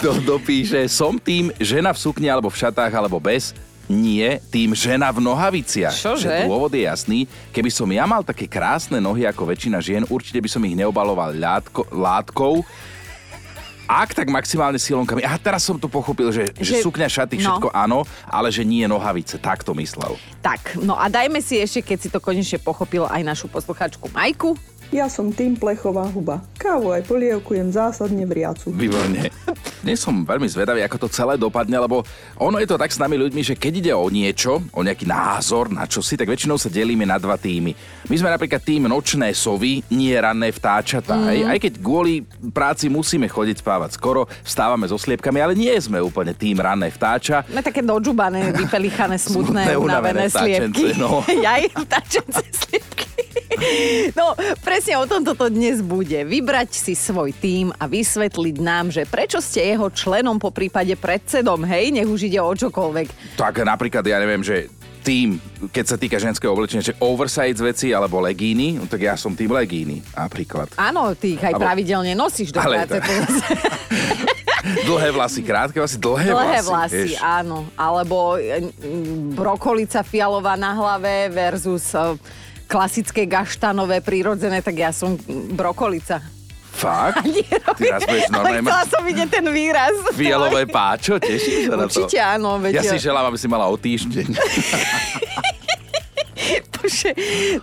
Dodo 0.00 0.40
píše, 0.40 0.88
som 0.88 1.20
tým 1.20 1.52
žena 1.60 1.92
v 1.92 1.98
sukni 2.00 2.28
alebo 2.30 2.48
v 2.48 2.56
šatách 2.56 2.92
alebo 2.92 3.20
bez, 3.20 3.52
nie, 3.86 4.42
tým 4.50 4.74
žena 4.74 5.14
v 5.14 5.22
nohaviciach. 5.22 5.94
Čože? 5.94 6.26
Že 6.26 6.50
Dôvod 6.50 6.74
je 6.74 6.82
jasný. 6.90 7.18
Keby 7.54 7.70
som 7.70 7.86
ja 7.86 8.02
mal 8.02 8.26
také 8.26 8.50
krásne 8.50 8.98
nohy 8.98 9.22
ako 9.28 9.46
väčšina 9.46 9.78
žien, 9.78 10.02
určite 10.10 10.42
by 10.42 10.48
som 10.50 10.62
ich 10.66 10.74
neobaloval 10.74 11.30
ľátko, 11.38 11.86
látkou, 11.94 12.66
ak 13.86 14.18
tak 14.18 14.26
maximálne 14.26 14.82
silonkami. 14.82 15.22
A 15.22 15.38
teraz 15.38 15.62
som 15.62 15.78
to 15.78 15.86
pochopil, 15.86 16.34
že, 16.34 16.50
že, 16.58 16.82
Že- 16.82 16.90
sukňa, 16.90 17.06
šaty, 17.06 17.38
no. 17.38 17.42
všetko 17.46 17.68
áno, 17.70 18.02
ale 18.26 18.50
že 18.50 18.66
nie 18.66 18.82
nohavice. 18.90 19.38
Tak 19.38 19.62
to 19.62 19.78
myslel. 19.78 20.18
Tak, 20.42 20.74
no 20.82 20.98
a 20.98 21.06
dajme 21.06 21.38
si 21.38 21.62
ešte, 21.62 21.94
keď 21.94 21.98
si 22.02 22.08
to 22.10 22.18
konečne 22.18 22.58
pochopil, 22.58 23.06
aj 23.06 23.22
našu 23.22 23.46
posluchačku 23.46 24.10
Majku. 24.10 24.58
Ja 24.94 25.10
som 25.10 25.34
tým 25.34 25.58
plechová 25.58 26.06
huba. 26.06 26.38
Kávu 26.56 26.94
aj 26.94 27.02
polievku 27.10 27.58
jem 27.58 27.74
zásadne 27.74 28.22
vriacu. 28.22 28.70
Výborne. 28.70 29.34
Dnes 29.84 29.98
som 29.98 30.22
veľmi 30.22 30.46
zvedavý, 30.46 30.82
ako 30.82 31.06
to 31.06 31.08
celé 31.10 31.34
dopadne, 31.34 31.74
lebo 31.78 32.06
ono 32.38 32.58
je 32.62 32.66
to 32.70 32.78
tak 32.78 32.90
s 32.90 32.98
nami 32.98 33.18
ľuďmi, 33.18 33.42
že 33.42 33.54
keď 33.58 33.72
ide 33.82 33.92
o 33.94 34.06
niečo, 34.06 34.62
o 34.70 34.80
nejaký 34.82 35.06
názor 35.06 35.70
na 35.70 35.86
čosi, 35.86 36.14
tak 36.14 36.26
väčšinou 36.26 36.58
sa 36.58 36.70
delíme 36.70 37.06
na 37.06 37.18
dva 37.18 37.38
týmy. 37.38 37.74
My 38.06 38.16
sme 38.18 38.30
napríklad 38.30 38.62
tým 38.62 38.86
nočné 38.86 39.30
sovy, 39.34 39.82
nie 39.90 40.14
ranné 40.14 40.50
vtáčatá. 40.50 41.14
Mm. 41.14 41.26
Aj, 41.26 41.38
aj 41.54 41.58
keď 41.62 41.72
kvôli 41.82 42.14
práci 42.50 42.86
musíme 42.90 43.26
chodiť 43.30 43.62
spávať 43.62 43.94
skoro, 43.94 44.26
vstávame 44.42 44.86
so 44.86 44.98
sliepkami, 44.98 45.38
ale 45.38 45.54
nie 45.54 45.74
sme 45.78 45.98
úplne 46.02 46.34
tým 46.34 46.58
ranné 46.58 46.90
vtáča. 46.90 47.42
No 47.50 47.62
také 47.62 47.82
dožubané, 47.82 48.54
vypelichané, 48.54 49.18
smutné, 49.26 49.70
Smutné, 49.70 49.78
unavené 49.78 50.26
unavené 50.26 50.30
vtáčence, 50.32 50.78
sliepky. 50.78 50.86
no. 50.98 51.22
Jaj, 51.26 51.62
vtáčence 51.74 52.42
sliepky. 52.54 52.95
No, 54.12 54.32
presne 54.58 54.96
o 54.96 55.04
tom 55.04 55.22
toto 55.22 55.46
dnes 55.46 55.78
bude. 55.78 56.22
Vybrať 56.22 56.70
si 56.70 56.92
svoj 56.92 57.32
tím 57.32 57.72
a 57.72 57.84
vysvetliť 57.84 58.56
nám, 58.56 58.88
že 58.88 59.02
prečo 59.02 59.38
ste 59.38 59.64
jeho 59.66 59.88
členom, 59.88 60.36
po 60.36 60.50
prípade 60.50 60.94
predsedom, 60.94 61.62
hej, 61.62 61.90
nech 61.90 62.04
už 62.04 62.24
ide 62.24 62.38
o 62.38 62.50
čokoľvek. 62.50 63.34
Tak 63.34 63.60
napríklad, 63.60 64.02
ja 64.02 64.16
neviem, 64.16 64.40
že 64.40 64.68
tým, 65.00 65.38
keď 65.66 65.84
sa 65.86 65.96
týka 65.96 66.16
ženského 66.16 66.50
oblečenia, 66.50 66.82
že 66.84 66.98
oversize 66.98 67.56
veci 67.56 67.90
alebo 67.90 68.18
legíny, 68.18 68.74
no 68.74 68.84
tak 68.84 69.00
ja 69.00 69.14
som 69.14 69.32
tým 69.32 69.48
legíny, 69.48 70.02
napríklad. 70.12 70.74
Áno, 70.74 71.14
ty 71.14 71.34
ich 71.34 71.42
aj 71.42 71.54
Alebo- 71.54 71.62
pravidelne 71.64 72.12
nosíš 72.12 72.50
do 72.50 72.58
Ale 72.58 72.82
práce. 72.82 72.98
to- 72.98 73.06
Dlhé 74.66 75.14
vlasy, 75.14 75.40
krátke 75.40 75.78
vlasy, 75.78 75.94
dlhé, 75.96 76.26
Dlhé 76.26 76.58
vlasy. 76.58 76.66
vlasy, 76.66 77.02
vieš. 77.06 77.22
áno. 77.22 77.70
Alebo 77.76 78.34
e, 78.34 78.66
m, 78.66 79.30
brokolica 79.30 80.02
fialová 80.02 80.58
na 80.58 80.74
hlave 80.74 81.30
versus 81.30 81.94
e, 81.94 82.18
klasické 82.66 83.24
gaštanové, 83.24 84.02
prírodzené, 84.02 84.60
tak 84.60 84.76
ja 84.76 84.90
som 84.90 85.14
brokolica. 85.54 86.20
Fakt? 86.76 87.24
Ty 87.80 87.84
raz 87.88 88.04
budeš 88.04 88.28
normálne 88.28 88.60
mať 88.60 88.88
som 88.92 89.00
vidieť 89.00 89.28
ten 89.32 89.46
výraz. 89.48 89.96
fialové 90.12 90.68
páčo, 90.68 91.16
tešíš 91.16 91.72
sa 91.72 91.74
na 91.80 91.88
to? 91.88 92.04
Určite 92.04 92.18
áno, 92.20 92.60
veď... 92.60 92.72
Ja 92.78 92.82
si 92.84 93.00
želám, 93.00 93.32
aby 93.32 93.38
si 93.40 93.48
mala 93.48 93.64
o 93.64 93.76
týždeň. 93.80 94.28
Bože. 96.86 97.10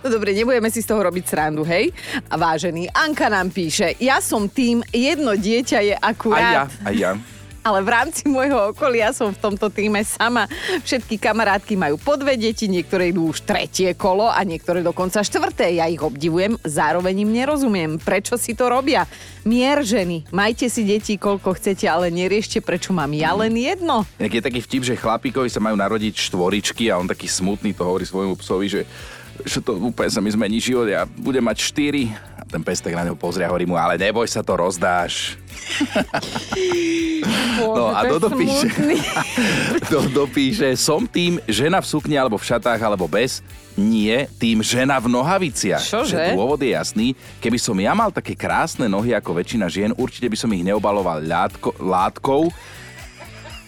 No 0.04 0.12
dobre, 0.12 0.36
nebudeme 0.36 0.68
si 0.68 0.84
z 0.84 0.92
toho 0.92 1.00
robiť 1.00 1.24
srandu, 1.24 1.64
hej? 1.64 1.88
A 2.28 2.36
vážený, 2.36 2.92
Anka 2.92 3.32
nám 3.32 3.48
píše, 3.48 3.96
ja 3.96 4.20
som 4.20 4.52
tým, 4.52 4.84
jedno 4.92 5.32
dieťa 5.32 5.78
je 5.80 5.94
Aj 5.96 6.04
ja, 6.04 6.12
akurát, 6.12 6.68
aj 6.84 6.94
ja. 6.94 7.16
Ale 7.64 7.80
v 7.80 7.88
rámci 7.88 8.28
môjho 8.34 8.76
okolia 8.76 9.10
som 9.16 9.32
v 9.32 9.40
tomto 9.40 9.72
týme 9.72 10.04
sama. 10.04 10.44
Všetky 10.84 11.16
kamarátky 11.16 11.74
majú 11.80 11.96
po 11.96 12.20
dve 12.20 12.36
deti, 12.36 12.68
niektoré 12.68 13.10
idú 13.10 13.32
už 13.32 13.48
tretie 13.48 13.96
kolo 13.96 14.28
a 14.28 14.44
niektoré 14.44 14.84
dokonca 14.84 15.24
štvrté. 15.24 15.80
Ja 15.80 15.88
ich 15.88 16.04
obdivujem, 16.04 16.60
zároveň 16.60 17.24
im 17.24 17.32
nerozumiem. 17.32 17.96
Prečo 17.96 18.36
si 18.36 18.52
to 18.52 18.68
robia? 18.68 19.08
Mier 19.48 19.80
ženy, 19.80 20.28
majte 20.28 20.68
si 20.68 20.84
deti 20.84 21.16
koľko 21.16 21.56
chcete, 21.56 21.88
ale 21.88 22.12
neriešte, 22.12 22.60
prečo 22.60 22.92
mám 22.92 23.12
ja 23.16 23.32
len 23.32 23.56
jedno. 23.56 24.04
Inak 24.20 24.36
je 24.36 24.42
taký 24.44 24.60
vtip, 24.60 24.82
že 24.84 25.00
chlapíkovi 25.00 25.48
sa 25.48 25.60
majú 25.60 25.76
narodiť 25.80 26.28
štvoričky 26.28 26.92
a 26.92 27.00
on 27.00 27.08
taký 27.08 27.28
smutný 27.28 27.72
to 27.72 27.84
hovorí 27.84 28.04
svojmu 28.04 28.36
psovi, 28.36 28.68
že 28.68 28.82
že 29.42 29.58
to 29.58 29.74
úplne 29.74 30.10
sa 30.14 30.22
mi 30.22 30.30
zmení 30.30 30.62
život, 30.62 30.86
ja 30.86 31.10
budem 31.18 31.42
mať 31.42 31.58
štyri. 31.74 32.14
A 32.38 32.46
ten 32.46 32.62
pes 32.62 32.78
tak 32.78 32.94
na 32.94 33.02
neho 33.02 33.18
pozrie 33.18 33.42
a 33.42 33.50
hovorí 33.50 33.66
mu, 33.66 33.74
ale 33.74 33.98
neboj 33.98 34.30
sa, 34.30 34.46
to 34.46 34.54
rozdáš. 34.54 35.34
No 37.60 37.90
a 37.90 38.04
Dodo 38.06 38.30
píše, 38.34 38.68
Dodo 39.90 40.24
píše, 40.36 40.76
som 40.78 41.06
tým 41.08 41.40
žena 41.48 41.80
v 41.82 41.86
sukni 41.86 42.14
alebo 42.14 42.38
v 42.38 42.44
šatách 42.46 42.80
alebo 42.80 43.10
bez, 43.10 43.42
nie 43.74 44.26
tým 44.38 44.62
žena 44.62 45.02
v 45.02 45.10
nohaviciach. 45.10 45.82
Čože? 45.82 46.14
Že 46.14 46.38
dôvod 46.38 46.60
je 46.62 46.70
jasný. 46.74 47.08
Keby 47.42 47.58
som 47.58 47.74
ja 47.78 47.92
mal 47.92 48.14
také 48.14 48.38
krásne 48.38 48.86
nohy 48.86 49.14
ako 49.14 49.34
väčšina 49.34 49.66
žien, 49.66 49.90
určite 49.98 50.30
by 50.30 50.36
som 50.38 50.50
ich 50.54 50.62
neobaloval 50.62 51.22
ľátko, 51.26 51.74
látkou, 51.82 52.54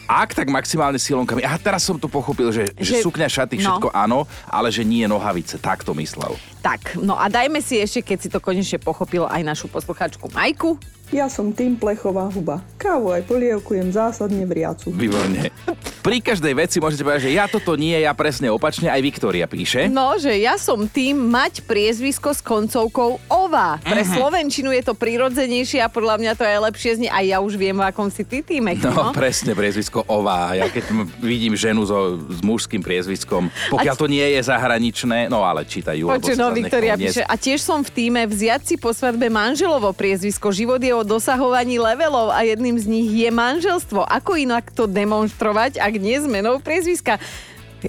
ak, 0.06 0.38
tak 0.38 0.46
maximálne 0.46 1.02
silonkami. 1.02 1.42
A 1.42 1.58
teraz 1.58 1.82
som 1.82 1.98
to 1.98 2.06
pochopil, 2.06 2.54
že, 2.54 2.70
že, 2.78 3.02
že 3.02 3.02
sukňa, 3.02 3.26
šaty, 3.26 3.58
všetko 3.58 3.90
no. 3.90 3.94
áno, 3.94 4.18
ale 4.46 4.70
že 4.70 4.86
nie 4.86 5.02
nohavice. 5.10 5.58
Tak 5.58 5.82
to 5.82 5.98
myslel. 5.98 6.38
Tak, 6.62 6.94
no 7.02 7.18
a 7.18 7.26
dajme 7.26 7.58
si 7.58 7.82
ešte, 7.82 8.14
keď 8.14 8.18
si 8.22 8.28
to 8.30 8.38
konečne 8.38 8.78
pochopil, 8.78 9.26
aj 9.26 9.42
našu 9.42 9.66
posluchačku 9.66 10.30
Majku. 10.30 10.78
Ja 11.14 11.30
som 11.30 11.54
tým 11.54 11.78
plechová 11.78 12.26
huba. 12.26 12.66
Kávu 12.82 13.14
aj 13.14 13.30
polievku 13.30 13.78
jem 13.78 13.94
zásadne 13.94 14.42
vriacu. 14.42 14.90
Výborne. 14.90 15.54
Pri 16.02 16.18
každej 16.18 16.54
veci 16.54 16.82
môžete 16.82 17.02
povedať, 17.06 17.30
že 17.30 17.34
ja 17.34 17.46
toto 17.46 17.78
nie, 17.78 17.94
ja 17.94 18.10
presne 18.14 18.50
opačne, 18.50 18.90
aj 18.90 19.02
Viktória 19.02 19.46
píše. 19.46 19.86
No, 19.86 20.18
že 20.18 20.34
ja 20.38 20.58
som 20.58 20.86
tým 20.90 21.18
mať 21.30 21.62
priezvisko 21.62 22.34
s 22.34 22.42
koncovkou 22.42 23.22
ová. 23.30 23.78
Pre 23.86 24.02
uh-huh. 24.02 24.14
Slovenčinu 24.18 24.74
je 24.74 24.82
to 24.82 24.94
prirodzenejšie 24.98 25.78
a 25.78 25.86
podľa 25.86 26.18
mňa 26.18 26.32
to 26.34 26.42
je 26.42 26.56
lepšie 26.58 26.90
znie. 26.98 27.10
A 27.10 27.22
ja 27.22 27.38
už 27.38 27.54
viem, 27.54 27.74
v 27.78 27.86
akom 27.86 28.10
si 28.10 28.26
ty 28.26 28.42
týme. 28.42 28.74
No, 28.82 28.90
no, 28.90 29.14
presne, 29.14 29.54
priezvisko 29.54 30.02
ová. 30.10 30.58
Ja 30.58 30.66
keď 30.70 30.90
vidím 31.22 31.54
ženu 31.54 31.86
so, 31.86 32.18
s 32.18 32.42
mužským 32.42 32.82
priezviskom, 32.82 33.46
pokiaľ 33.70 33.94
a... 33.94 33.98
to 33.98 34.06
nie 34.10 34.26
je 34.34 34.40
zahraničné, 34.46 35.30
no 35.30 35.46
ale 35.46 35.62
čítajú. 35.66 36.10
Počuť, 36.10 36.38
no, 36.38 36.50
Viktória 36.50 36.98
píše. 36.98 37.22
A 37.26 37.34
tiež 37.38 37.62
som 37.62 37.82
v 37.82 37.90
týme 37.94 38.26
vziať 38.26 38.62
si 38.62 38.74
po 38.74 38.90
svadbe 38.90 39.30
manželovo 39.30 39.94
priezvisko. 39.94 40.50
Život 40.50 40.82
je 40.82 40.95
o 40.96 41.04
dosahovaní 41.04 41.76
levelov 41.76 42.32
a 42.32 42.42
jedným 42.42 42.80
z 42.80 42.86
nich 42.88 43.08
je 43.12 43.28
manželstvo. 43.28 44.04
Ako 44.08 44.40
inak 44.40 44.72
to 44.72 44.88
demonstrovať, 44.88 45.76
ak 45.76 45.94
nie 46.00 46.16
zmenou 46.18 46.58
priezviska? 46.58 47.20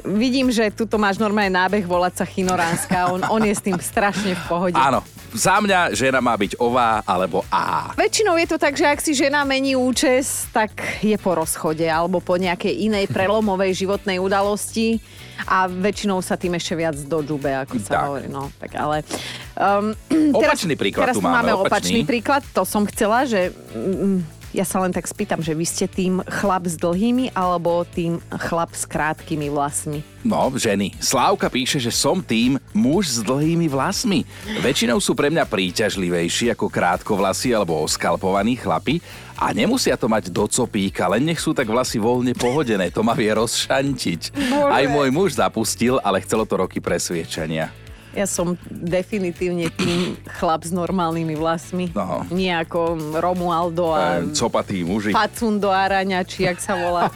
Vidím, 0.03 0.51
že 0.51 0.67
tuto 0.69 0.99
máš 0.99 1.17
normálne 1.17 1.55
nábeh 1.55 1.87
volať 1.87 2.21
sa 2.21 2.25
Chinoránska. 2.27 3.07
On, 3.09 3.21
on 3.31 3.41
je 3.41 3.55
s 3.55 3.63
tým 3.63 3.79
strašne 3.79 4.35
v 4.35 4.43
pohode. 4.45 4.77
Áno, 4.77 5.01
za 5.38 5.62
mňa 5.62 5.94
žena 5.94 6.17
má 6.17 6.34
byť 6.34 6.58
ová 6.58 7.06
alebo 7.06 7.46
a. 7.53 7.94
Väčšinou 7.94 8.34
je 8.41 8.48
to 8.50 8.58
tak, 8.58 8.74
že 8.74 8.89
ak 8.89 9.00
si 9.00 9.13
žena 9.13 9.46
mení 9.46 9.77
účes, 9.77 10.50
tak 10.50 10.74
je 11.06 11.13
po 11.22 11.38
rozchode 11.38 11.86
alebo 11.86 12.17
po 12.17 12.36
nejakej 12.36 12.89
inej 12.89 13.06
prelomovej 13.15 13.86
životnej 13.86 14.17
udalosti 14.17 14.98
a 15.46 15.70
väčšinou 15.70 16.17
sa 16.25 16.34
tým 16.34 16.58
ešte 16.58 16.74
viac 16.74 16.98
dožube, 17.06 17.53
ako 17.53 17.77
sa 17.77 17.91
tak. 17.94 18.01
hovorí. 18.10 18.27
No, 18.27 18.50
tak 18.58 18.74
ale... 18.74 19.06
Um, 19.53 19.94
opačný 20.41 20.74
teraz, 20.74 20.82
príklad 20.82 21.06
teraz 21.06 21.15
tu 21.15 21.22
máme. 21.22 21.36
máme 21.38 21.51
opačný. 21.53 21.70
opačný 21.70 22.00
príklad, 22.03 22.41
to 22.51 22.65
som 22.65 22.84
chcela, 22.89 23.29
že... 23.29 23.53
Um, 23.77 24.25
ja 24.57 24.65
sa 24.65 24.81
len 24.81 24.89
tak 24.89 25.05
spýtam, 25.05 25.37
že 25.45 25.53
vy 25.53 25.65
ste 25.69 25.85
tým 25.85 26.25
chlap 26.25 26.65
s 26.65 26.73
dlhými 26.81 27.29
alebo 27.37 27.85
tým 27.85 28.17
chlap 28.41 28.73
s 28.73 28.89
krátkými 28.89 29.53
vlasmi? 29.53 30.01
No, 30.25 30.49
ženy. 30.49 30.97
Slávka 30.97 31.45
píše, 31.45 31.77
že 31.77 31.93
som 31.93 32.25
tým 32.25 32.57
muž 32.73 33.05
s 33.05 33.19
dlhými 33.21 33.69
vlasmi. 33.69 34.25
Väčšinou 34.65 34.97
sú 34.97 35.13
pre 35.13 35.29
mňa 35.29 35.45
príťažlivejší 35.45 36.57
ako 36.57 36.73
krátkovlasy 36.73 37.53
alebo 37.53 37.85
oskalpovaní 37.85 38.57
chlapi 38.57 38.97
a 39.37 39.53
nemusia 39.53 39.93
to 39.93 40.09
mať 40.09 40.33
do 40.33 40.49
copíka, 40.49 41.05
len 41.05 41.21
nech 41.21 41.37
sú 41.37 41.53
tak 41.53 41.69
vlasy 41.69 42.01
voľne 42.01 42.33
pohodené, 42.33 42.89
to 42.89 43.05
ma 43.05 43.13
vie 43.13 43.29
rozšantiť. 43.29 44.33
Bože. 44.33 44.73
Aj 44.73 44.83
môj 44.89 45.13
muž 45.13 45.37
zapustil, 45.37 46.01
ale 46.01 46.25
chcelo 46.25 46.49
to 46.49 46.65
roky 46.65 46.81
presviečania. 46.81 47.69
Ja 48.15 48.25
som 48.25 48.55
definitívne 48.71 49.67
tým 49.73 50.15
chlap 50.39 50.63
s 50.63 50.71
normálnymi 50.71 51.35
vlasmi. 51.35 51.85
No. 51.91 52.23
Nie 52.31 52.63
ako 52.63 52.97
Romualdo 53.19 53.93
a... 53.93 54.23
E, 54.23 54.31
copatý 54.33 54.81
muži. 54.87 55.11
Facundo 55.11 55.69
Araňa, 55.69 56.23
či 56.23 56.47
jak 56.47 56.57
sa 56.57 56.79
volá. 56.79 57.11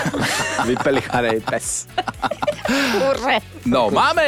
Vypelichanej 0.68 1.38
pes. 1.44 1.86
Urže. 2.96 3.36
No, 3.64 3.88
máme 3.92 4.22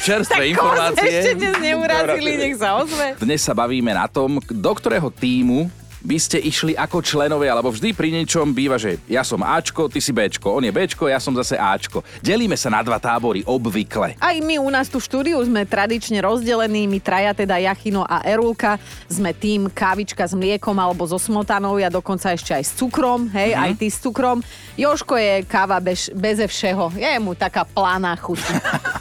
čerstvé 0.00 0.48
tak 0.48 0.52
informácie. 0.56 1.08
ešte 1.08 1.32
dnes 1.36 1.56
neurazili, 1.60 2.30
nech 2.40 2.56
sa 2.56 2.80
ozve. 2.80 3.16
Dnes 3.20 3.40
sa 3.40 3.52
bavíme 3.56 3.92
na 3.92 4.08
tom, 4.08 4.40
do 4.40 4.72
ktorého 4.72 5.08
týmu 5.12 5.68
by 6.02 6.18
ste 6.18 6.42
išli 6.42 6.74
ako 6.74 6.98
členovia, 7.00 7.54
alebo 7.54 7.70
vždy 7.70 7.94
pri 7.94 8.10
niečom 8.10 8.50
býva, 8.50 8.74
že 8.76 8.98
ja 9.06 9.22
som 9.22 9.38
Ačko, 9.40 9.86
ty 9.86 10.02
si 10.02 10.10
Bčko, 10.10 10.58
on 10.58 10.66
je 10.66 10.74
Bčko, 10.74 11.06
ja 11.06 11.22
som 11.22 11.32
zase 11.38 11.54
Ačko. 11.54 12.02
Delíme 12.18 12.58
sa 12.58 12.68
na 12.68 12.82
dva 12.82 12.98
tábory, 12.98 13.46
obvykle. 13.46 14.18
Aj 14.18 14.36
my 14.42 14.58
u 14.58 14.68
nás 14.68 14.90
tu 14.90 14.98
štúdiu 14.98 15.38
sme 15.46 15.62
tradične 15.62 16.18
rozdelení, 16.18 16.90
my 16.90 16.98
traja 16.98 17.32
teda 17.32 17.62
Jachino 17.62 18.02
a 18.02 18.26
Erulka, 18.26 18.76
sme 19.06 19.30
tým 19.30 19.70
kávička 19.70 20.26
s 20.26 20.34
mliekom 20.34 20.74
alebo 20.74 21.06
so 21.06 21.16
smotanou, 21.16 21.78
ja 21.78 21.88
dokonca 21.88 22.34
ešte 22.34 22.52
aj 22.52 22.64
s 22.66 22.72
cukrom, 22.74 23.30
hej, 23.30 23.54
mm-hmm. 23.54 23.64
aj 23.64 23.72
ty 23.78 23.86
s 23.86 23.98
cukrom. 24.02 24.38
Joško 24.74 25.14
je 25.14 25.32
káva 25.46 25.78
bez, 25.78 26.10
beze 26.10 26.44
všeho, 26.50 26.98
je 26.98 27.14
mu 27.22 27.38
taká 27.38 27.62
plána 27.62 28.18
chuť. 28.18 28.42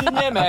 chudneme. 0.00 0.46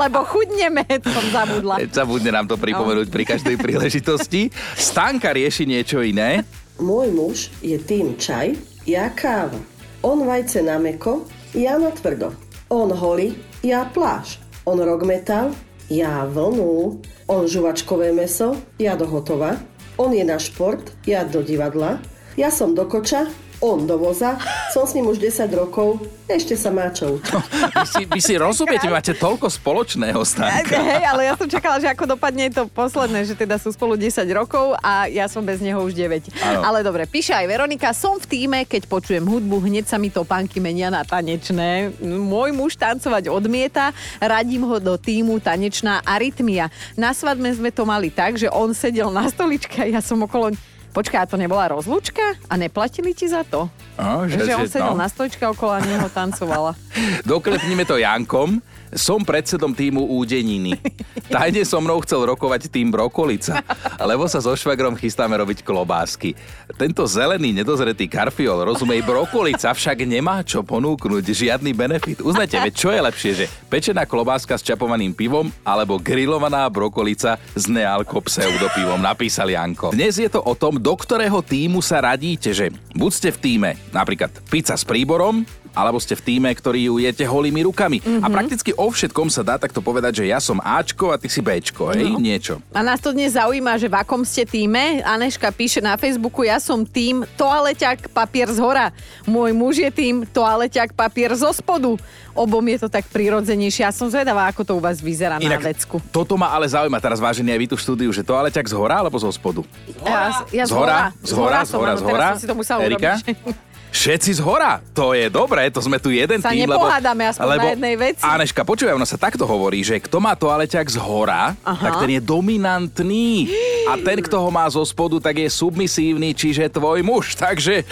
Lebo 0.00 0.18
chudneme, 0.24 0.84
som 1.02 1.24
zabudla. 1.30 1.74
Zabudne 1.90 2.30
nám 2.32 2.46
to 2.48 2.56
pripomenúť 2.56 3.06
no. 3.08 3.12
pri 3.12 3.24
každej 3.28 3.56
príležitosti. 3.60 4.53
Stanka 4.78 5.34
rieši 5.34 5.66
niečo 5.66 6.02
iné. 6.02 6.42
Môj 6.82 7.08
muž 7.14 7.38
je 7.62 7.78
tým 7.78 8.18
čaj, 8.18 8.58
ja 8.86 9.10
káva. 9.14 9.58
On 10.02 10.20
vajce 10.26 10.60
na 10.60 10.76
meko, 10.76 11.24
ja 11.54 11.78
na 11.78 11.94
tvrdo. 11.94 12.34
On 12.68 12.90
holí, 12.90 13.38
ja 13.62 13.86
pláž. 13.88 14.42
On 14.66 14.76
rock 14.80 15.06
metal, 15.06 15.54
ja 15.88 16.26
vlnu. 16.26 16.98
On 17.30 17.48
žuvačkové 17.48 18.12
meso, 18.12 18.58
ja 18.76 18.98
do 18.98 19.08
hotova. 19.08 19.56
On 19.96 20.10
je 20.10 20.24
na 20.26 20.36
šport, 20.36 20.92
ja 21.06 21.24
do 21.24 21.40
divadla. 21.40 22.02
Ja 22.34 22.50
som 22.50 22.74
do 22.74 22.84
koča, 22.90 23.30
on 23.64 23.88
do 23.88 23.96
voza, 23.96 24.36
som 24.68 24.84
s 24.84 24.92
ním 24.92 25.08
už 25.08 25.16
10 25.16 25.48
rokov, 25.56 26.04
ešte 26.28 26.52
sa 26.52 26.68
má 26.68 26.92
čo 26.92 27.16
učiť. 27.16 27.32
vy, 27.72 27.86
si, 27.88 28.02
vy 28.04 28.20
si 28.20 28.34
rozumiete, 28.36 28.92
máte 28.92 29.16
toľko 29.16 29.48
spoločného, 29.48 30.20
Stanka. 30.20 30.76
Hej, 30.76 31.04
ale 31.08 31.32
ja 31.32 31.32
som 31.32 31.48
čakala, 31.48 31.80
že 31.80 31.88
ako 31.88 32.16
dopadne 32.16 32.52
to 32.52 32.68
posledné, 32.68 33.24
že 33.24 33.32
teda 33.32 33.56
sú 33.56 33.72
spolu 33.72 33.96
10 33.96 34.20
rokov 34.36 34.76
a 34.84 35.08
ja 35.08 35.24
som 35.32 35.40
bez 35.40 35.64
neho 35.64 35.80
už 35.80 35.96
9. 35.96 36.28
Ano. 36.44 36.60
Ale 36.60 36.84
dobre, 36.84 37.08
píše 37.08 37.32
aj 37.32 37.48
Veronika, 37.48 37.96
som 37.96 38.20
v 38.20 38.28
týme, 38.28 38.68
keď 38.68 38.84
počujem 38.84 39.24
hudbu, 39.24 39.64
hneď 39.64 39.88
sa 39.88 39.96
mi 39.96 40.12
to 40.12 40.28
pánky 40.28 40.60
menia 40.60 40.92
na 40.92 41.00
tanečné. 41.00 41.96
Môj 42.04 42.52
muž 42.52 42.76
tancovať 42.76 43.32
odmieta, 43.32 43.96
radím 44.20 44.68
ho 44.68 44.76
do 44.76 45.00
týmu 45.00 45.40
tanečná 45.40 46.04
arytmia. 46.04 46.68
Na 47.00 47.16
svadbe 47.16 47.48
sme 47.48 47.72
to 47.72 47.88
mali 47.88 48.12
tak, 48.12 48.36
že 48.36 48.52
on 48.52 48.76
sedel 48.76 49.08
na 49.08 49.24
stoličke 49.28 49.80
a 49.80 49.88
ja 49.88 50.00
som 50.04 50.20
okolo 50.20 50.52
Počkaj, 50.94 51.18
a 51.18 51.26
to 51.26 51.34
nebola 51.34 51.66
rozlúčka? 51.66 52.38
A 52.46 52.54
neplatili 52.54 53.10
ti 53.18 53.26
za 53.26 53.42
to? 53.42 53.66
A, 53.98 54.30
že, 54.30 54.46
že 54.46 54.54
on 54.54 54.70
sedel 54.70 54.94
no. 54.94 55.02
na 55.02 55.10
stoličke 55.10 55.42
okolo 55.42 55.74
a 55.74 55.82
neho 55.82 56.06
tancovala. 56.06 56.78
Doklepnime 57.26 57.82
to 57.82 57.98
Jankom. 57.98 58.62
Som 58.94 59.26
predsedom 59.26 59.74
týmu 59.74 60.06
Údeniny. 60.06 60.78
Tajne 61.26 61.66
so 61.66 61.82
mnou 61.82 61.98
chcel 62.06 62.22
rokovať 62.30 62.70
tým 62.70 62.94
Brokolica, 62.94 63.58
lebo 63.98 64.30
sa 64.30 64.38
so 64.38 64.54
švagrom 64.54 64.94
chystáme 64.94 65.34
robiť 65.34 65.66
klobásky. 65.66 66.38
Tento 66.78 67.02
zelený, 67.02 67.50
nedozretý 67.50 68.06
karfiol, 68.06 68.62
rozumej, 68.62 69.02
Brokolica 69.02 69.74
však 69.74 70.06
nemá 70.06 70.46
čo 70.46 70.62
ponúknuť, 70.62 71.26
žiadny 71.26 71.74
benefit. 71.74 72.22
Uznajte, 72.22 72.62
veď 72.62 72.74
čo 72.78 72.94
je 72.94 73.00
lepšie, 73.02 73.32
že 73.34 73.50
pečená 73.66 74.06
klobáska 74.06 74.54
s 74.54 74.62
čapovaným 74.62 75.10
pivom 75.10 75.50
alebo 75.66 75.98
grillovaná 75.98 76.70
brokolica 76.70 77.34
s 77.52 77.66
nealko 77.66 78.22
pseudopivom, 78.22 79.02
napísal 79.02 79.50
Janko. 79.50 79.90
Dnes 79.90 80.22
je 80.22 80.30
to 80.30 80.38
o 80.38 80.54
tom, 80.54 80.78
do 80.78 80.94
ktorého 80.94 81.42
týmu 81.42 81.82
sa 81.82 81.98
radíte, 81.98 82.54
že 82.54 82.70
buď 82.94 83.10
ste 83.10 83.28
v 83.34 83.38
týme 83.42 83.70
napríklad 83.90 84.30
pizza 84.46 84.78
s 84.78 84.86
príborom, 84.86 85.42
alebo 85.74 85.98
ste 85.98 86.14
v 86.14 86.22
týme, 86.24 86.48
ktorý 86.48 86.80
ju 86.84 86.94
jete 86.96 87.22
holými 87.22 87.60
rukami. 87.62 87.98
Mhm. 87.98 88.22
A 88.22 88.26
prakticky 88.28 88.70
o 88.72 88.86
všetkom 88.86 89.26
sa 89.26 89.42
dá 89.42 89.54
takto 89.56 89.78
povedať, 89.78 90.22
že 90.22 90.24
ja 90.26 90.38
som 90.38 90.56
Ačko 90.56 91.10
a 91.10 91.18
ty 91.18 91.26
si 91.26 91.38
Bčko, 91.38 91.90
hej, 91.90 92.06
No. 92.06 92.16
niečo. 92.16 92.62
A 92.70 92.80
nás 92.80 92.98
to 92.98 93.10
dnes 93.10 93.34
zaujíma, 93.34 93.74
že 93.74 93.86
v 93.86 93.96
akom 93.96 94.22
ste 94.22 94.44
týme. 94.44 95.02
Aneška 95.02 95.50
píše 95.50 95.78
na 95.78 95.94
Facebooku, 95.94 96.40
ja 96.40 96.56
som 96.56 96.82
tým 96.82 97.26
toaleťak 97.34 98.08
papier 98.08 98.46
z 98.46 98.58
hora. 98.58 98.94
Môj 99.24 99.50
muž 99.50 99.74
je 99.76 99.90
tým 99.90 100.22
toaleťak 100.24 100.92
papier 100.92 101.34
zo 101.34 101.50
spodu. 101.50 101.98
Obom 102.32 102.62
je 102.64 102.78
to 102.78 102.88
tak 102.88 103.06
prirodzenejšie. 103.08 103.82
Ja 103.82 103.90
som 103.90 104.06
zvedavá, 104.06 104.46
ako 104.46 104.62
to 104.62 104.72
u 104.74 104.80
vás 104.80 104.98
vyzerá 104.98 105.38
na 105.38 105.58
vecku. 105.58 105.98
toto 106.10 106.34
ma 106.34 106.50
ale 106.50 106.66
zaujíma 106.66 106.98
teraz 106.98 107.18
vážený 107.18 107.50
aj 107.50 107.58
vy 107.58 107.66
tu 107.66 107.76
v 107.76 107.82
štúdiu, 107.82 108.10
že 108.10 108.22
toaleťak 108.22 108.64
z 108.64 108.74
hora 108.74 109.00
alebo 109.00 109.14
zo 109.16 109.30
spodu? 109.30 109.62
Ja, 110.02 110.42
ja 110.50 110.64
Z 110.66 110.72
hora, 110.72 111.10
z 111.18 111.32
hora, 111.32 111.58
z 111.62 111.70
som, 111.70 111.78
hora, 111.80 111.92
áno, 111.92 111.98
z 111.98 112.02
teraz 112.04 112.14
hora. 112.14 112.28
som 112.30 112.38
si 112.38 112.46
to 112.46 112.54
musela 112.54 112.78
Erika? 112.80 113.12
urobiť. 113.16 113.73
Všetci 113.94 114.30
z 114.36 114.40
hora. 114.42 114.82
To 114.90 115.14
je 115.14 115.30
dobré, 115.30 115.70
to 115.70 115.78
sme 115.78 116.02
tu 116.02 116.10
jeden 116.10 116.42
Sa 116.42 116.50
tým, 116.50 116.66
nepohádame 116.66 117.30
aspoň 117.30 117.46
lebo, 117.46 117.62
na 117.62 117.72
jednej 117.78 117.94
veci. 117.94 118.22
Aneška, 118.26 118.66
počúvaj, 118.66 118.98
ono 118.98 119.06
sa 119.06 119.14
takto 119.14 119.46
hovorí, 119.46 119.86
že 119.86 120.02
kto 120.02 120.18
má 120.18 120.34
toaleťak 120.34 120.86
z 120.90 120.98
hora, 120.98 121.54
Aha. 121.62 121.78
tak 121.78 122.02
ten 122.02 122.18
je 122.18 122.20
dominantný. 122.20 123.54
A 123.86 123.94
ten, 123.94 124.18
kto 124.18 124.42
ho 124.42 124.50
má 124.50 124.66
zo 124.66 124.82
spodu, 124.82 125.22
tak 125.22 125.38
je 125.38 125.46
submisívny, 125.46 126.34
čiže 126.34 126.66
tvoj 126.74 127.06
muž. 127.06 127.38
Takže 127.38 127.86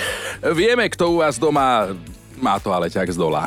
vieme, 0.50 0.90
kto 0.90 1.06
u 1.06 1.16
vás 1.22 1.38
doma 1.38 1.94
má 2.34 2.58
toaleťak 2.58 3.06
z 3.06 3.16
dola. 3.16 3.46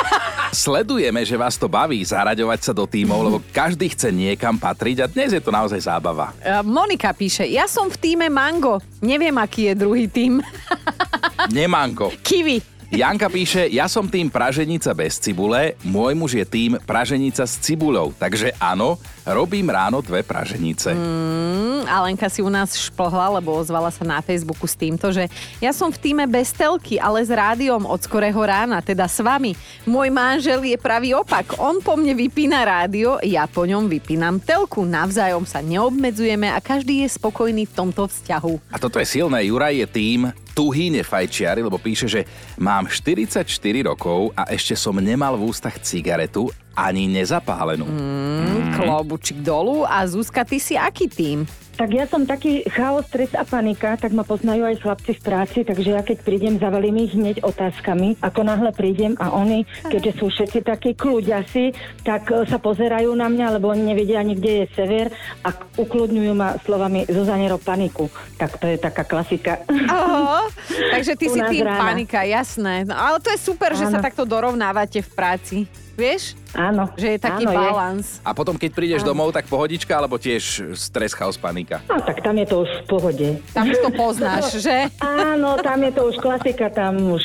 Sledujeme, 0.50 1.22
že 1.22 1.38
vás 1.38 1.54
to 1.54 1.70
baví 1.70 2.02
zaraďovať 2.02 2.60
sa 2.64 2.72
do 2.74 2.82
tímov, 2.82 3.22
lebo 3.22 3.38
každý 3.54 3.86
chce 3.92 4.10
niekam 4.10 4.58
patriť 4.58 5.04
a 5.04 5.06
dnes 5.06 5.30
je 5.30 5.38
to 5.38 5.54
naozaj 5.54 5.78
zábava. 5.78 6.34
Monika 6.66 7.14
píše, 7.14 7.46
ja 7.46 7.70
som 7.70 7.86
v 7.86 7.94
týme 7.94 8.26
Mango. 8.26 8.82
Neviem, 8.98 9.36
aký 9.38 9.70
je 9.70 9.74
druhý 9.78 10.10
tým. 10.10 10.42
Nemanko. 11.48 12.12
Kiwi. 12.20 12.80
Janka 12.90 13.30
píše, 13.30 13.70
ja 13.70 13.86
som 13.86 14.10
tým 14.10 14.26
praženica 14.26 14.90
bez 14.98 15.22
cibule, 15.22 15.78
môj 15.86 16.10
muž 16.18 16.34
je 16.34 16.42
tým 16.42 16.74
praženica 16.82 17.46
s 17.46 17.62
cibulou. 17.62 18.10
Takže 18.10 18.50
áno, 18.58 18.98
robím 19.22 19.70
ráno 19.70 20.02
dve 20.02 20.26
praženice. 20.26 20.90
Mm, 20.90 21.86
Alenka 21.86 22.26
si 22.26 22.42
u 22.42 22.50
nás 22.50 22.74
šplhla, 22.74 23.38
lebo 23.38 23.54
ozvala 23.54 23.94
sa 23.94 24.02
na 24.02 24.18
Facebooku 24.18 24.66
s 24.66 24.74
týmto, 24.74 25.14
že 25.14 25.30
ja 25.62 25.70
som 25.70 25.94
v 25.94 26.02
týme 26.02 26.26
bez 26.26 26.50
telky, 26.50 26.98
ale 26.98 27.22
s 27.22 27.30
rádiom 27.30 27.86
od 27.86 28.02
skorého 28.02 28.42
rána, 28.42 28.82
teda 28.82 29.06
s 29.06 29.22
vami. 29.22 29.54
Môj 29.86 30.10
manžel 30.10 30.58
je 30.66 30.74
pravý 30.74 31.14
opak. 31.14 31.62
On 31.62 31.78
po 31.78 31.94
mne 31.94 32.18
vypína 32.18 32.66
rádio, 32.66 33.22
ja 33.22 33.46
po 33.46 33.70
ňom 33.70 33.86
vypínam 33.86 34.42
telku. 34.42 34.82
Navzájom 34.82 35.46
sa 35.46 35.62
neobmedzujeme 35.62 36.50
a 36.50 36.58
každý 36.58 37.06
je 37.06 37.14
spokojný 37.14 37.70
v 37.70 37.76
tomto 37.86 38.10
vzťahu. 38.10 38.74
A 38.74 38.82
toto 38.82 38.98
je 38.98 39.06
silné, 39.06 39.46
Juraj 39.46 39.78
je 39.78 39.86
tým 39.86 40.34
tuhý 40.60 40.92
nefajčiari, 40.92 41.64
lebo 41.64 41.80
píše, 41.80 42.04
že 42.04 42.28
mám 42.60 42.84
44 42.84 43.48
rokov 43.88 44.36
a 44.36 44.52
ešte 44.52 44.76
som 44.76 44.92
nemal 45.00 45.40
v 45.40 45.48
ústach 45.48 45.80
cigaretu 45.80 46.52
ani 46.76 47.08
nezapálenú. 47.08 47.88
Mm, 47.88 48.76
klobučík 48.76 49.40
dolu. 49.40 49.88
A 49.88 50.04
Zuzka, 50.04 50.44
ty 50.44 50.60
si 50.60 50.76
aký 50.76 51.08
tým? 51.08 51.48
Tak 51.80 51.96
ja 51.96 52.04
som 52.04 52.28
taký 52.28 52.60
chaos, 52.68 53.08
stres 53.08 53.32
a 53.32 53.40
panika, 53.40 53.96
tak 53.96 54.12
ma 54.12 54.20
poznajú 54.20 54.68
aj 54.68 54.84
chlapci 54.84 55.16
v 55.16 55.24
práci, 55.24 55.58
takže 55.64 55.96
ja 55.96 56.04
keď 56.04 56.20
prídem, 56.20 56.60
zavalím 56.60 57.00
ich 57.00 57.16
hneď 57.16 57.40
otázkami. 57.40 58.20
Ako 58.20 58.44
náhle 58.44 58.68
prídem 58.76 59.16
a 59.16 59.32
oni, 59.32 59.64
keďže 59.88 60.20
sú 60.20 60.28
všetci 60.28 60.60
takí 60.60 60.92
kľúďasi, 60.92 61.72
tak 62.04 62.28
e, 62.28 62.44
sa 62.44 62.60
pozerajú 62.60 63.16
na 63.16 63.32
mňa, 63.32 63.56
lebo 63.56 63.72
oni 63.72 63.96
nevedia 63.96 64.20
ani, 64.20 64.36
kde 64.36 64.52
je 64.60 64.66
sever 64.76 65.08
a 65.40 65.56
ukludňujú 65.80 66.32
ma 66.36 66.60
slovami 66.60 67.08
Zuzane 67.08 67.48
rob 67.48 67.64
paniku. 67.64 68.12
Tak 68.36 68.60
to 68.60 68.68
je 68.68 68.76
taká 68.76 69.08
klasika. 69.08 69.64
Oho, 69.72 70.52
takže 70.92 71.16
ty 71.24 71.32
si 71.32 71.40
tým 71.40 71.64
rána. 71.64 71.96
panika, 71.96 72.28
jasné. 72.28 72.84
No, 72.84 72.92
ale 72.92 73.24
to 73.24 73.32
je 73.32 73.40
super, 73.40 73.72
že 73.72 73.88
sa 73.88 73.96
Áno. 73.96 74.04
takto 74.04 74.28
dorovnávate 74.28 75.00
v 75.00 75.10
práci. 75.16 75.56
Vieš? 75.98 76.38
Áno. 76.54 76.90
Že 76.98 77.14
je 77.14 77.18
taký 77.22 77.44
áno, 77.46 77.54
balans. 77.54 78.18
A 78.26 78.34
potom, 78.34 78.58
keď 78.58 78.70
prídeš 78.74 79.02
domov, 79.06 79.30
tak 79.30 79.46
pohodička, 79.46 79.94
alebo 79.94 80.18
tiež 80.18 80.74
stres, 80.74 81.14
chaos, 81.14 81.38
panika? 81.38 81.78
No 81.86 82.02
tak 82.02 82.22
tam 82.26 82.34
je 82.34 82.46
to 82.46 82.56
už 82.66 82.70
v 82.70 82.84
pohode. 82.90 83.28
Tam 83.54 83.70
už 83.70 83.78
to 83.78 83.90
poznáš, 83.94 84.44
že? 84.66 84.90
Áno, 84.98 85.54
tam 85.62 85.78
je 85.86 85.92
to 85.94 86.02
už 86.10 86.16
klasika, 86.18 86.66
tam 86.72 87.14
už 87.14 87.22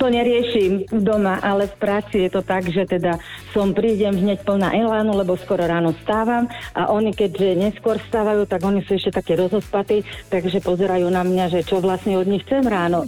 to 0.00 0.08
neriešim 0.08 0.88
doma, 0.88 1.40
ale 1.44 1.68
v 1.68 1.76
práci 1.76 2.24
je 2.24 2.30
to 2.32 2.40
tak, 2.40 2.64
že 2.68 2.88
teda 2.88 3.20
som 3.52 3.76
prídem 3.76 4.16
hneď 4.16 4.40
plná 4.48 4.72
elánu, 4.72 5.12
lebo 5.12 5.36
skoro 5.36 5.64
ráno 5.68 5.92
stávam 6.00 6.48
a 6.72 6.88
oni 6.88 7.12
keďže 7.12 7.56
neskôr 7.60 8.00
stávajú, 8.08 8.48
tak 8.48 8.64
oni 8.64 8.80
sú 8.88 8.96
ešte 8.96 9.20
také 9.20 9.36
rozospatí, 9.36 10.02
takže 10.32 10.64
pozerajú 10.64 11.06
na 11.12 11.20
mňa, 11.20 11.44
že 11.52 11.60
čo 11.68 11.84
vlastne 11.84 12.16
od 12.16 12.26
nich 12.26 12.42
chcem 12.48 12.64
ráno. 12.64 13.04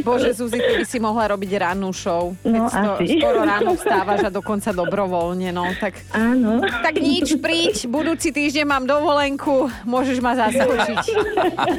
Bože, 0.00 0.32
Zuzi, 0.38 0.58
ty 0.58 0.72
by 0.80 0.86
si 0.88 0.98
mohla 0.98 1.36
robiť 1.36 1.50
rannú 1.60 1.92
show. 1.92 2.32
No, 2.42 2.66
asi. 2.66 3.20
skoro 3.20 3.44
ráno 3.44 3.76
vstávaš 3.76 4.01
a 4.08 4.30
dokonca 4.30 4.74
dobrovoľne, 4.74 5.54
no 5.54 5.70
tak... 5.78 6.02
Áno. 6.10 6.62
Tak 6.62 6.98
nič, 6.98 7.38
príď, 7.38 7.86
budúci 7.86 8.34
týždeň 8.34 8.66
mám 8.66 8.84
dovolenku, 8.86 9.70
môžeš 9.86 10.18
ma 10.18 10.34
zase 10.34 10.62
učiť. 10.62 11.04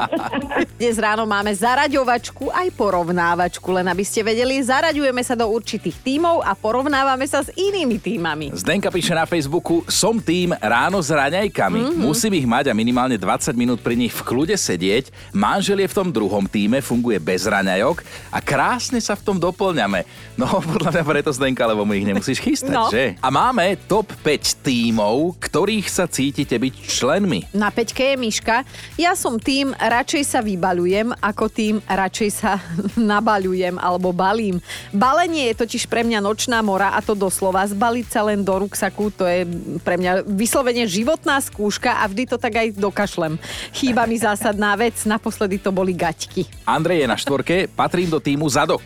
Dnes 0.80 0.96
ráno 1.00 1.28
máme 1.28 1.52
zaraďovačku 1.52 2.52
aj 2.52 2.72
porovnávačku, 2.76 3.68
len 3.76 3.88
aby 3.92 4.04
ste 4.08 4.24
vedeli, 4.24 4.60
zaraďujeme 4.64 5.22
sa 5.24 5.36
do 5.36 5.48
určitých 5.52 6.00
tímov 6.00 6.44
a 6.44 6.56
porovnávame 6.56 7.28
sa 7.28 7.44
s 7.44 7.52
inými 7.56 8.00
tímami. 8.00 8.56
Zdenka 8.56 8.88
píše 8.88 9.12
na 9.12 9.28
Facebooku, 9.28 9.84
som 9.92 10.20
tým 10.20 10.56
ráno 10.60 11.04
s 11.04 11.12
raňajkami. 11.12 11.80
Mhm. 11.80 11.88
Mm-hmm. 11.94 12.04
Musím 12.04 12.34
ich 12.40 12.48
mať 12.48 12.72
a 12.72 12.74
minimálne 12.74 13.18
20 13.20 13.54
minút 13.54 13.80
pri 13.84 14.00
nich 14.00 14.14
v 14.16 14.22
kľude 14.24 14.56
sedieť. 14.56 15.12
Manžel 15.36 15.84
je 15.84 15.92
v 15.92 15.98
tom 15.98 16.10
druhom 16.10 16.46
týme, 16.48 16.80
funguje 16.80 17.20
bez 17.20 17.46
raňajok 17.46 18.02
a 18.32 18.40
krásne 18.40 19.00
sa 19.04 19.14
v 19.18 19.26
tom 19.26 19.38
doplňame. 19.38 20.06
No 20.40 20.48
podľa 20.72 20.90
mňa 20.94 21.04
preto 21.04 21.32
Zdenka, 21.34 21.68
lebo 21.68 21.84
mu 21.84 21.94
ich 21.94 22.06
nemusíš 22.16 22.40
chystať, 22.40 22.72
No. 22.72 22.88
že? 22.88 23.18
A 23.18 23.28
máme 23.28 23.78
top 23.84 24.14
5 24.20 24.62
tímov, 24.62 25.38
ktorých 25.38 25.86
sa 25.86 26.06
cítite 26.06 26.54
byť 26.54 26.74
členmi. 26.84 27.46
Na 27.52 27.70
peťke 27.70 28.14
je 28.14 28.16
Miška. 28.16 28.64
Ja 28.96 29.14
som 29.14 29.36
tým, 29.36 29.74
radšej 29.74 30.24
sa 30.24 30.40
vybaľujem, 30.40 31.14
ako 31.16 31.46
tým, 31.48 31.76
radšej 31.84 32.30
sa 32.32 32.58
nabaľujem 32.98 33.76
alebo 33.76 34.10
balím. 34.10 34.58
Balenie 34.90 35.50
je 35.50 35.60
totiž 35.60 35.86
pre 35.86 36.02
mňa 36.02 36.20
nočná 36.20 36.60
mora 36.60 36.92
a 36.92 37.00
to 37.00 37.14
doslova. 37.14 37.64
Zbaliť 37.64 38.08
sa 38.08 38.22
len 38.24 38.42
do 38.42 38.56
ruksaku, 38.60 39.10
to 39.10 39.24
je 39.24 39.44
pre 39.80 39.96
mňa 39.96 40.26
vyslovene 40.26 40.84
životná 40.84 41.40
skúška 41.40 41.96
a 41.96 42.06
vždy 42.06 42.24
to 42.26 42.38
tak 42.38 42.54
aj 42.54 42.68
dokašlem. 42.74 43.36
Chýba 43.72 44.04
mi 44.04 44.16
zásadná 44.16 44.74
vec, 44.74 45.00
naposledy 45.04 45.58
to 45.58 45.70
boli 45.70 45.94
gaťky. 45.94 46.46
Andrej 46.64 47.02
je 47.02 47.08
na 47.08 47.16
štvorke, 47.16 47.56
patrím 47.68 48.08
do 48.08 48.20
týmu 48.20 48.46
Zadok. 48.46 48.84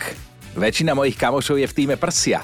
Väčšina 0.53 0.91
mojich 0.91 1.13
kamošov 1.13 1.55
je 1.55 1.65
v 1.65 1.75
týme 1.75 1.95
Prsia. 1.95 2.41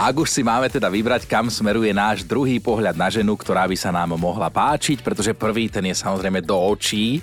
A 0.00 0.08
ak 0.08 0.24
už 0.24 0.32
si 0.32 0.40
máme 0.40 0.64
teda 0.72 0.88
vybrať, 0.88 1.28
kam 1.28 1.52
smeruje 1.52 1.92
náš 1.92 2.24
druhý 2.24 2.56
pohľad 2.56 2.96
na 2.96 3.12
ženu, 3.12 3.36
ktorá 3.36 3.68
by 3.68 3.76
sa 3.76 3.92
nám 3.92 4.16
mohla 4.16 4.48
páčiť, 4.48 5.04
pretože 5.04 5.36
prvý 5.36 5.68
ten 5.68 5.84
je 5.84 5.92
samozrejme 5.92 6.40
do 6.40 6.56
očí. 6.56 7.20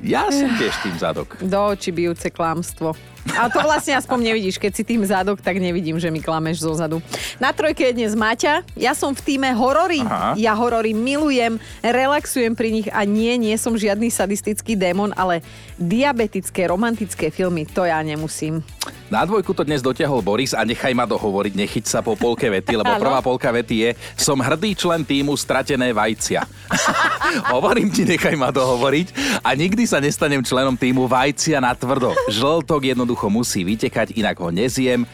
Ja 0.00 0.32
som 0.32 0.48
tiež 0.56 0.80
tým 0.80 0.96
zadok. 0.96 1.36
Do 1.44 1.60
očí 1.60 1.92
bijúce 1.92 2.32
klamstvo. 2.32 2.96
A 3.36 3.52
to 3.52 3.60
vlastne 3.60 3.94
aspoň 3.96 4.32
nevidíš, 4.32 4.56
keď 4.56 4.72
si 4.74 4.82
tým 4.84 5.04
zadok, 5.04 5.44
tak 5.44 5.60
nevidím, 5.60 6.00
že 6.00 6.08
mi 6.08 6.24
klameš 6.24 6.64
zo 6.64 6.72
zadu. 6.72 6.98
Na 7.36 7.52
trojke 7.52 7.84
je 7.90 7.96
dnes 7.96 8.12
Maťa. 8.16 8.64
Ja 8.74 8.96
som 8.96 9.12
v 9.12 9.20
týme 9.20 9.52
horory. 9.52 10.00
Aha. 10.02 10.34
Ja 10.40 10.56
horory 10.56 10.96
milujem, 10.96 11.60
relaxujem 11.84 12.56
pri 12.56 12.68
nich 12.72 12.88
a 12.88 13.04
nie, 13.04 13.36
nie 13.36 13.54
som 13.60 13.76
žiadny 13.76 14.08
sadistický 14.08 14.74
démon, 14.74 15.12
ale 15.14 15.44
diabetické, 15.76 16.68
romantické 16.68 17.28
filmy, 17.28 17.68
to 17.68 17.84
ja 17.84 18.00
nemusím. 18.00 18.64
Na 19.10 19.26
dvojku 19.26 19.50
to 19.58 19.66
dnes 19.66 19.82
dotiahol 19.82 20.22
Boris 20.22 20.54
a 20.54 20.62
nechaj 20.62 20.94
ma 20.94 21.02
dohovoriť, 21.02 21.52
nechyť 21.58 21.84
sa 21.90 21.98
po 21.98 22.14
polke 22.14 22.46
vety, 22.46 22.78
lebo 22.78 22.94
prvá 22.94 23.18
polka 23.18 23.50
vety 23.50 23.76
je 23.82 23.90
som 24.14 24.38
hrdý 24.38 24.78
člen 24.78 25.02
týmu 25.02 25.34
Stratené 25.34 25.90
vajcia. 25.90 26.46
Hovorím 27.54 27.90
ti, 27.90 28.06
nechaj 28.06 28.38
ma 28.38 28.54
dohovoriť 28.54 29.42
a 29.42 29.50
nikdy 29.58 29.82
sa 29.82 29.98
nestanem 29.98 30.46
členom 30.46 30.78
týmu 30.78 31.10
Vajcia 31.10 31.58
na 31.58 31.74
tvrdo. 31.74 32.14
Žltok 32.30 32.94
jednoducho 32.94 33.19
musí 33.26 33.60
vytekať, 33.60 34.14
inak 34.14 34.38
ho 34.38 34.48
nezjem 34.48 35.04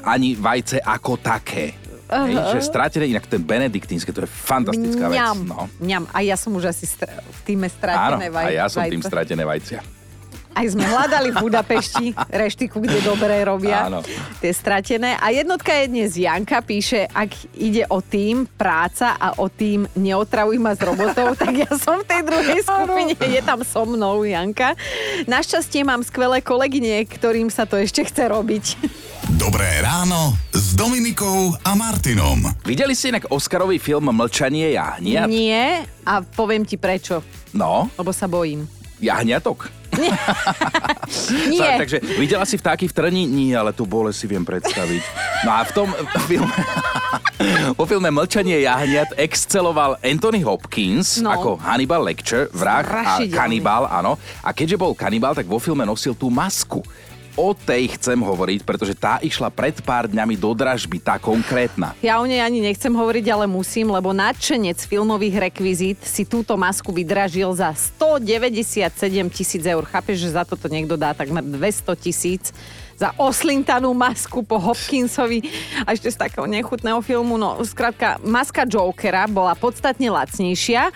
ani 0.00 0.32
vajce 0.32 0.78
ako 0.78 1.18
také. 1.18 1.74
Hej, 2.06 2.38
že 2.54 2.62
stratené, 2.62 3.10
inak 3.10 3.26
ten 3.26 3.42
benediktínske, 3.42 4.14
to 4.14 4.22
je 4.22 4.30
fantastická 4.30 5.10
vec. 5.10 5.18
Mňam, 5.18 5.38
No. 5.42 5.66
mňam. 5.82 6.06
A 6.08 6.22
ja 6.22 6.38
som 6.38 6.54
už 6.54 6.70
asi 6.70 6.86
stra- 6.86 7.10
v 7.10 7.40
týme 7.42 7.66
Áno, 7.66 7.74
stratené 7.74 8.30
a 8.30 8.46
ja 8.48 8.70
som 8.70 8.86
tým 8.86 9.02
vajce. 9.02 9.10
stratené 9.10 9.42
vajcia. 9.42 9.80
Aj 10.56 10.64
sme 10.64 10.88
hľadali 10.88 11.36
v 11.36 11.44
Budapešti 11.44 12.06
reštiku, 12.32 12.80
kde 12.80 13.04
dobre 13.04 13.44
robia. 13.44 13.92
Áno. 13.92 14.00
Tie 14.40 14.48
stratené. 14.50 15.20
A 15.20 15.28
jednotka 15.28 15.68
je 15.68 15.84
dnes 15.86 16.16
Janka, 16.16 16.64
píše, 16.64 17.04
ak 17.12 17.28
ide 17.52 17.84
o 17.92 18.00
tým, 18.00 18.48
práca 18.48 19.20
a 19.20 19.36
o 19.36 19.52
tým 19.52 19.84
neotravuj 19.92 20.56
ma 20.56 20.72
s 20.72 20.80
robotou, 20.80 21.36
tak 21.36 21.52
ja 21.52 21.68
som 21.76 22.00
v 22.00 22.08
tej 22.08 22.20
druhej 22.24 22.60
skupine. 22.64 23.12
Je 23.20 23.44
tam 23.44 23.60
so 23.60 23.84
mnou 23.84 24.24
Janka. 24.24 24.72
Našťastie 25.28 25.84
mám 25.84 26.00
skvelé 26.00 26.40
kolegyne, 26.40 27.04
ktorým 27.04 27.52
sa 27.52 27.68
to 27.68 27.76
ešte 27.76 28.08
chce 28.08 28.24
robiť. 28.24 28.64
Dobré 29.36 29.84
ráno 29.84 30.32
s 30.56 30.72
Dominikou 30.72 31.52
a 31.60 31.76
Martinom. 31.76 32.48
Videli 32.64 32.96
ste 32.96 33.12
inak 33.12 33.28
Oscarový 33.28 33.76
film 33.76 34.08
Mlčanie 34.08 34.72
jahniat? 34.72 35.28
Nie 35.28 35.84
a 36.00 36.24
poviem 36.24 36.64
ti 36.64 36.80
prečo. 36.80 37.20
No, 37.52 37.92
Lebo 38.00 38.08
sa 38.08 38.24
bojím. 38.24 38.64
jahniatok. 38.96 39.68
Nie. 39.98 40.12
Sa, 41.60 41.80
takže 41.80 41.98
videla 42.16 42.44
si 42.44 42.56
vtáky 42.56 42.86
v 42.86 42.94
trni? 42.94 43.22
Nie, 43.24 43.56
ale 43.56 43.70
tú 43.70 43.84
bole 43.84 44.10
si 44.10 44.26
viem 44.26 44.42
predstaviť. 44.42 45.02
No 45.42 45.50
a 45.52 45.62
v 45.62 45.72
tom 45.72 45.88
filme... 46.26 46.50
Po 47.76 47.84
filme 47.84 48.08
Mlčanie 48.08 48.64
jahniat 48.64 49.12
exceloval 49.20 50.00
Anthony 50.00 50.40
Hopkins 50.40 51.20
No. 51.20 51.30
ako 51.30 51.50
Hannibal 51.60 52.00
Lecter, 52.00 52.48
vrah 52.48 52.80
a 52.80 53.20
kanibal, 53.28 53.84
áno. 53.84 54.16
A 54.40 54.56
keďže 54.56 54.80
bol 54.80 54.96
kanibal, 54.96 55.36
tak 55.36 55.44
vo 55.44 55.60
filme 55.60 55.84
nosil 55.84 56.16
tú 56.16 56.32
masku. 56.32 56.80
O 57.36 57.52
tej 57.52 58.00
chcem 58.00 58.16
hovoriť, 58.16 58.64
pretože 58.64 58.96
tá 58.96 59.20
išla 59.20 59.52
pred 59.52 59.76
pár 59.84 60.08
dňami 60.08 60.40
do 60.40 60.56
dražby, 60.56 61.04
tá 61.04 61.20
konkrétna. 61.20 61.92
Ja 62.00 62.16
o 62.16 62.24
nej 62.24 62.40
ani 62.40 62.64
nechcem 62.64 62.88
hovoriť, 62.88 63.28
ale 63.28 63.44
musím, 63.44 63.92
lebo 63.92 64.16
nadšenec 64.16 64.80
filmových 64.80 65.52
rekvizít 65.52 66.00
si 66.00 66.24
túto 66.24 66.56
masku 66.56 66.96
vydražil 66.96 67.52
za 67.52 67.76
197 67.76 68.88
tisíc 69.28 69.60
eur. 69.68 69.84
Chápeš, 69.84 70.24
že 70.24 70.32
za 70.32 70.48
toto 70.48 70.64
niekto 70.72 70.96
dá 70.96 71.12
takmer 71.12 71.44
200 71.44 71.92
tisíc 72.00 72.56
za 72.96 73.12
oslintanú 73.20 73.92
masku 73.92 74.40
po 74.40 74.56
Hopkinsovi 74.56 75.44
a 75.84 75.92
ešte 75.92 76.08
z 76.08 76.16
takého 76.16 76.48
nechutného 76.48 77.04
filmu. 77.04 77.36
No, 77.36 77.60
skrátka, 77.68 78.16
maska 78.24 78.64
Jokera 78.64 79.28
bola 79.28 79.52
podstatne 79.52 80.08
lacnejšia. 80.08 80.88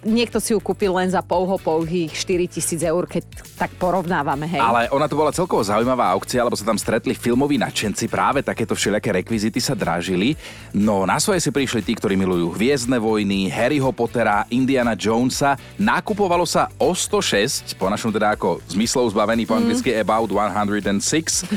Niekto 0.00 0.40
si 0.40 0.56
ju 0.56 0.64
kúpil 0.64 0.96
len 0.96 1.12
za 1.12 1.20
pouho 1.20 1.60
pouhých 1.60 2.16
4 2.16 2.48
tisíc 2.48 2.80
eur, 2.80 3.04
keď 3.04 3.20
tak 3.60 3.68
porovnávame, 3.76 4.48
hej. 4.48 4.56
Ale 4.56 4.88
ona 4.88 5.04
to 5.04 5.12
bola 5.12 5.28
celkovo 5.28 5.60
zaujímavá 5.60 6.08
aukcia, 6.16 6.40
lebo 6.40 6.56
sa 6.56 6.64
tam 6.64 6.80
stretli 6.80 7.12
filmoví 7.12 7.60
nadšenci, 7.60 8.08
práve 8.08 8.40
takéto 8.40 8.72
všelijaké 8.72 9.20
rekvizity 9.20 9.60
sa 9.60 9.76
dražili. 9.76 10.40
No 10.72 11.04
na 11.04 11.20
svoje 11.20 11.44
si 11.44 11.52
prišli 11.52 11.84
tí, 11.84 11.92
ktorí 11.92 12.16
milujú 12.16 12.56
Hviezdne 12.56 12.96
vojny, 12.96 13.52
Harryho 13.52 13.92
Pottera, 13.92 14.48
Indiana 14.48 14.96
Jonesa. 14.96 15.60
Nakupovalo 15.76 16.48
sa 16.48 16.72
o 16.80 16.96
106, 16.96 17.76
po 17.76 17.92
našom 17.92 18.08
teda 18.08 18.32
ako 18.32 18.64
zmyslov 18.72 19.12
zbavený 19.12 19.44
po 19.44 19.60
anglicky 19.60 19.92
about 20.00 20.32
106. 20.32 21.44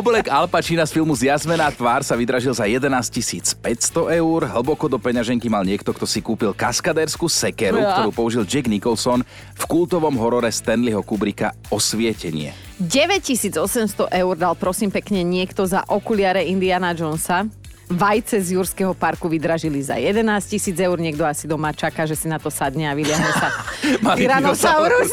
Oblek 0.00 0.32
Al 0.32 0.48
Pacina 0.48 0.88
z 0.88 0.96
filmu 0.96 1.12
Zjazmená 1.12 1.68
tvár 1.68 2.00
sa 2.00 2.16
vydražil 2.16 2.56
za 2.56 2.64
11 2.64 3.60
500 3.60 4.16
eur. 4.16 4.48
Hlboko 4.48 4.88
do 4.88 4.96
peňaženky 4.96 5.52
mal 5.52 5.68
niekto, 5.68 5.92
kto 5.92 6.08
si 6.08 6.21
kúpil 6.22 6.54
kaskadérskú 6.54 7.26
sekeru, 7.26 7.82
Ja. 7.82 7.98
ktorú 7.98 8.10
použil 8.14 8.46
Jack 8.46 8.70
Nicholson 8.70 9.26
v 9.52 9.64
kultovom 9.66 10.14
horore 10.16 10.48
Stanleyho 10.48 11.02
Kubricka 11.02 11.52
Osvietenie. 11.68 12.54
9800 12.78 14.08
eur 14.08 14.34
dal 14.34 14.54
prosím 14.54 14.88
pekne 14.88 15.20
niekto 15.22 15.66
za 15.66 15.82
okuliare 15.84 16.46
Indiana 16.46 16.94
Jonesa. 16.94 17.44
Vajce 17.92 18.40
z 18.40 18.56
Jurského 18.56 18.96
parku 18.96 19.28
vydražili 19.28 19.84
za 19.84 20.00
11 20.00 20.24
tisíc 20.48 20.78
eur. 20.80 20.96
Niekto 20.96 21.28
asi 21.28 21.44
doma 21.44 21.76
čaká, 21.76 22.08
že 22.08 22.16
si 22.16 22.24
na 22.24 22.40
to 22.40 22.48
sadne 22.48 22.88
a 22.88 22.96
vyliahne 22.96 23.30
sa 23.36 23.48
Tyrannosaurus. 24.16 25.12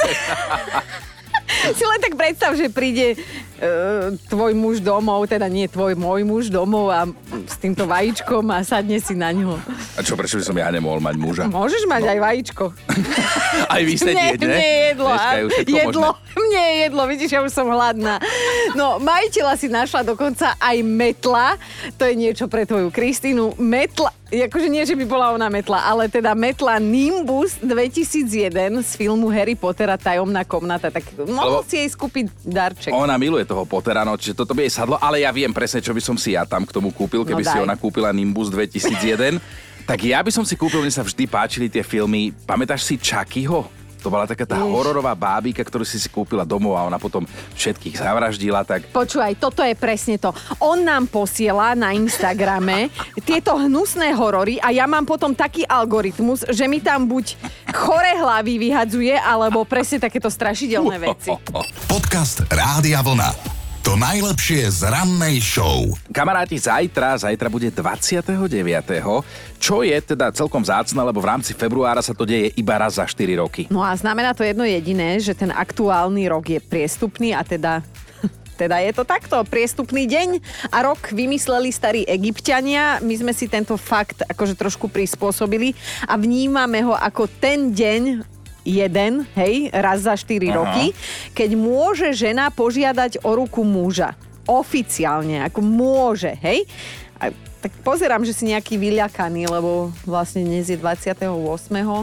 si 1.77 1.83
len 1.83 1.99
tak 1.99 2.13
predstav, 2.15 2.55
že 2.55 2.71
príde 2.71 3.19
tvoj 4.27 4.51
muž 4.55 4.79
domov, 4.79 5.27
teda 5.27 5.45
nie 5.45 5.67
tvoj, 5.67 5.93
môj 5.93 6.21
muž 6.23 6.43
domov 6.47 6.89
a 6.89 7.03
s 7.45 7.55
týmto 7.59 7.83
vajíčkom 7.85 8.43
a 8.49 8.63
sadne 8.63 8.97
si 8.97 9.13
na 9.13 9.29
ňo. 9.29 9.59
A 9.95 10.01
čo, 10.01 10.15
prečo 10.15 10.39
by 10.39 10.43
som 10.43 10.55
ja 10.55 10.71
nemohol 10.71 10.99
mať 10.99 11.15
muža? 11.19 11.43
Môžeš 11.45 11.83
mať 11.85 12.03
aj 12.07 12.19
vajíčko. 12.19 12.63
Aj 13.73 13.81
vysediť, 13.83 14.39
mne, 14.39 14.47
ne? 14.47 14.55
mne 14.55 14.63
je 14.63 14.79
jedlo. 14.87 15.09
Dneska 15.09 15.29
a- 15.29 15.39
je 15.39 15.65
jedlo. 15.67 16.09
možné. 16.09 16.27
Mne 16.39 16.61
je 16.61 16.75
jedlo, 16.79 17.01
vidíš, 17.03 17.29
ja 17.35 17.41
už 17.43 17.51
som 17.51 17.67
hladná. 17.67 18.15
No, 18.71 18.95
majiteľa 19.01 19.53
si 19.59 19.67
našla 19.67 20.07
dokonca 20.07 20.55
aj 20.55 20.77
metla. 20.81 21.59
To 21.99 22.07
je 22.07 22.15
niečo 22.15 22.47
pre 22.47 22.63
tvoju 22.63 22.87
Kristínu. 22.89 23.59
Metla, 23.59 24.13
akože 24.31 24.69
nie, 24.71 24.85
že 24.87 24.95
by 24.95 25.03
bola 25.03 25.35
ona 25.35 25.51
metla, 25.51 25.83
ale 25.83 26.07
teda 26.07 26.31
metla 26.31 26.79
Nimbus 26.79 27.59
2001 27.59 28.49
z 28.81 28.91
filmu 28.95 29.27
Harry 29.29 29.57
Pottera 29.57 29.99
Tajomná 29.99 30.45
komnata. 30.47 30.89
Tak 30.89 31.03
mohol 31.27 31.61
Lebo- 31.61 31.67
si 31.67 31.81
jej 31.81 31.89
skúpiť 31.91 32.25
darček. 32.45 32.93
Ona 32.95 33.19
miluje 33.19 33.43
toho 33.49 33.65
Pottera, 33.65 34.05
no, 34.05 34.13
čiže 34.13 34.37
toto 34.37 34.53
by 34.53 34.69
jej 34.69 34.77
sadlo, 34.77 35.01
ale 35.01 35.25
ja 35.25 35.33
viem 35.33 35.49
presne, 35.49 35.81
čo 35.81 35.89
by 35.89 36.01
som 36.05 36.13
si 36.13 36.37
ja 36.37 36.45
tam 36.45 36.69
k 36.69 36.69
tomu 36.69 36.93
kúpil, 36.93 37.25
keby 37.25 37.41
No 37.41 37.49
si 37.49 37.57
ona 37.57 37.73
kúpila 37.73 38.13
Nimbus 38.13 38.53
2001. 38.53 39.41
tak 39.89 40.05
ja 40.05 40.21
by 40.21 40.29
som 40.29 40.45
si 40.45 40.53
kúpil, 40.53 40.85
mne 40.85 40.93
sa 40.93 41.01
vždy 41.01 41.25
páčili 41.25 41.65
tie 41.65 41.81
filmy. 41.81 42.29
Pamätáš 42.45 42.85
si 42.85 43.01
Chuckyho? 43.01 43.78
To 43.99 44.07
bola 44.07 44.23
taká 44.23 44.47
tá 44.47 44.55
hororová 44.63 45.11
bábika, 45.11 45.59
ktorú 45.59 45.83
si 45.83 45.99
si 45.99 46.07
kúpila 46.07 46.47
domov 46.47 46.79
a 46.79 46.87
ona 46.87 46.95
potom 46.95 47.27
všetkých 47.55 47.99
zavraždila, 47.99 48.63
tak 48.63 48.87
Počúvaj, 48.95 49.35
toto 49.35 49.59
je 49.59 49.75
presne 49.75 50.15
to. 50.15 50.31
On 50.63 50.79
nám 50.79 51.11
posiela 51.11 51.75
na 51.75 51.91
Instagrame 51.91 52.87
tieto 53.27 53.59
hnusné 53.59 54.15
horory 54.15 54.57
a 54.63 54.71
ja 54.71 54.87
mám 54.87 55.03
potom 55.03 55.35
taký 55.35 55.67
algoritmus, 55.67 56.47
že 56.47 56.65
mi 56.71 56.79
tam 56.79 57.11
buď 57.11 57.35
chore 57.75 58.15
hlavy 58.15 58.55
vyhadzuje, 58.59 59.15
alebo 59.19 59.67
presne 59.67 59.99
takéto 59.99 60.31
strašidelné 60.31 60.95
veci. 60.99 61.35
Podcast 61.91 62.47
Rádia 62.47 63.03
Vlna. 63.03 63.58
To 63.79 63.95
najlepšie 63.95 64.67
z 64.75 64.91
rannej 64.91 65.39
show. 65.39 65.87
Kamaráti, 66.11 66.59
zajtra, 66.59 67.15
zajtra 67.15 67.47
bude 67.47 67.71
29. 67.71 68.27
Čo 69.55 69.87
je 69.87 69.95
teda 70.03 70.35
celkom 70.35 70.59
zácne, 70.67 70.99
lebo 70.99 71.23
v 71.23 71.31
rámci 71.31 71.55
februára 71.55 72.03
sa 72.03 72.11
to 72.11 72.27
deje 72.27 72.51
iba 72.59 72.75
raz 72.75 72.99
za 72.99 73.07
4 73.07 73.39
roky. 73.39 73.71
No 73.71 73.79
a 73.79 73.95
znamená 73.95 74.35
to 74.35 74.43
jedno 74.43 74.67
jediné, 74.67 75.15
že 75.23 75.31
ten 75.31 75.47
aktuálny 75.47 76.27
rok 76.27 76.51
je 76.51 76.59
priestupný 76.59 77.31
a 77.31 77.39
teda 77.39 77.79
teda 78.59 78.83
je 78.83 78.91
to 78.91 79.07
takto, 79.07 79.39
priestupný 79.47 80.03
deň 80.03 80.43
a 80.75 80.83
rok 80.83 81.15
vymysleli 81.15 81.71
starí 81.71 82.01
egyptiania. 82.03 82.99
My 82.99 83.15
sme 83.15 83.31
si 83.31 83.47
tento 83.47 83.79
fakt 83.79 84.27
akože 84.27 84.59
trošku 84.59 84.91
prispôsobili 84.91 85.71
a 86.03 86.19
vnímame 86.19 86.83
ho 86.83 86.91
ako 86.91 87.31
ten 87.39 87.71
deň 87.71 88.28
jeden, 88.63 89.25
hej, 89.35 89.69
raz 89.71 90.03
za 90.03 90.15
4 90.15 90.25
Aha. 90.49 90.55
roky, 90.55 90.85
keď 91.33 91.49
môže 91.55 92.07
žena 92.13 92.51
požiadať 92.51 93.23
o 93.23 93.35
ruku 93.35 93.63
muža. 93.63 94.15
Oficiálne, 94.49 95.45
ako 95.45 95.61
môže, 95.61 96.33
hej. 96.41 96.65
A 97.21 97.29
tak 97.59 97.75
pozerám, 97.83 98.23
že 98.23 98.31
si 98.31 98.47
nejaký 98.47 98.79
vyľakaný, 98.79 99.51
lebo 99.51 99.91
vlastne 100.07 100.47
dnes 100.47 100.71
je 100.71 100.79
28. 100.79 101.27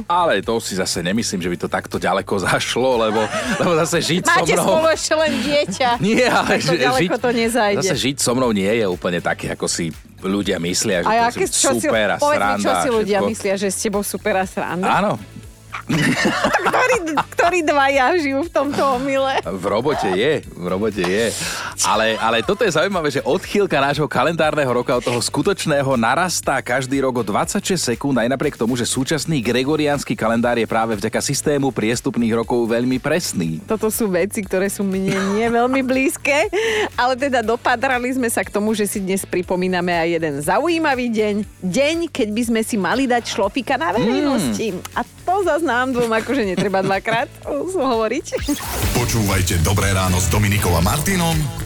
Ale 0.04 0.44
to 0.44 0.60
si 0.60 0.76
zase 0.76 1.00
nemyslím, 1.00 1.40
že 1.40 1.48
by 1.48 1.56
to 1.56 1.68
takto 1.72 1.96
ďaleko 1.96 2.36
zašlo, 2.46 3.00
lebo, 3.00 3.24
lebo 3.56 3.72
zase 3.80 4.04
žiť 4.04 4.22
so 4.22 4.36
Máte 4.36 4.52
mnou... 4.52 4.66
spolu 4.68 4.86
ešte 4.92 5.14
len 5.16 5.32
dieťa. 5.40 5.90
Nie, 6.04 6.28
ale 6.28 6.60
to 6.60 6.76
ďaleko 6.76 7.16
to 7.16 7.30
nezajde. 7.32 7.88
Zase 7.88 7.96
žiť 7.96 8.16
so 8.20 8.36
mnou 8.36 8.52
nie 8.52 8.68
je 8.68 8.84
úplne 8.84 9.24
také, 9.24 9.56
ako 9.56 9.64
si 9.64 9.88
ľudia 10.20 10.60
myslia, 10.60 11.00
že 11.00 11.08
A 11.08 11.32
to 11.32 11.40
aké, 11.40 11.44
si, 11.48 11.64
super 11.64 12.06
a 12.12 12.16
povedz 12.20 12.36
mi, 12.36 12.44
sranda. 12.44 12.60
čo 12.60 12.72
si 12.84 12.88
ľudia 12.92 13.18
všetko. 13.24 13.30
myslia, 13.32 13.54
že 13.56 13.68
s 13.72 13.78
tebou 13.80 14.02
super 14.04 14.34
a 14.36 14.44
sranda? 14.44 14.86
Áno, 14.92 15.12
Ktorí, 16.66 16.96
ktorí 17.36 17.58
dvaja 17.62 18.16
žijú 18.18 18.46
v 18.46 18.50
tomto 18.50 18.82
omyle? 18.98 19.38
v 19.44 19.64
robote 19.64 20.10
je, 20.12 20.42
v 20.42 20.66
robote 20.66 21.04
je. 21.04 21.30
Ale, 21.92 22.16
ale 22.16 22.40
toto 22.40 22.64
je 22.64 22.72
zaujímavé, 22.72 23.12
že 23.12 23.20
odchýlka 23.20 23.76
nášho 23.76 24.08
kalendárneho 24.08 24.72
roka 24.72 24.96
od 24.96 25.04
toho 25.04 25.20
skutočného 25.20 25.92
narastá 26.00 26.56
každý 26.64 27.04
rok 27.04 27.20
o 27.20 27.24
26 27.24 27.76
sekúnd, 27.76 28.16
aj 28.16 28.32
napriek 28.32 28.56
tomu, 28.56 28.80
že 28.80 28.88
súčasný 28.88 29.44
gregoriánsky 29.44 30.16
kalendár 30.16 30.56
je 30.56 30.64
práve 30.64 30.96
vďaka 30.96 31.20
systému 31.20 31.68
priestupných 31.70 32.32
rokov 32.32 32.64
veľmi 32.64 32.96
presný. 32.96 33.60
Toto 33.68 33.92
sú 33.92 34.08
veci, 34.08 34.40
ktoré 34.40 34.72
sú 34.72 34.88
mne 34.88 35.36
nie 35.36 35.46
veľmi 35.46 35.84
blízke, 35.84 36.48
ale 36.96 37.12
teda 37.14 37.44
dopadrali 37.44 38.16
sme 38.16 38.32
sa 38.32 38.40
k 38.40 38.48
tomu, 38.48 38.72
že 38.72 38.88
si 38.88 39.04
dnes 39.04 39.28
pripomíname 39.28 39.92
aj 39.92 40.08
jeden 40.16 40.34
zaujímavý 40.40 41.12
deň. 41.12 41.34
Deň, 41.60 41.96
keď 42.08 42.28
by 42.32 42.42
sme 42.48 42.60
si 42.64 42.76
mali 42.80 43.04
dať 43.04 43.36
šlofika 43.36 43.76
na 43.76 43.92
verejnosti. 43.92 44.80
A 44.96 45.04
to 45.04 45.44
zase 45.44 45.66
nám 45.66 45.92
dvom 45.92 46.08
akože 46.08 46.42
netreba 46.46 46.80
dvakrát 46.80 47.28
hovoriť. 47.92 48.26
Počúvajte 48.94 49.60
Dobré 49.60 49.92
ráno 49.92 50.22
s 50.22 50.30
Dominikou 50.30 50.72
a 50.72 50.80
Martinom 50.80 51.65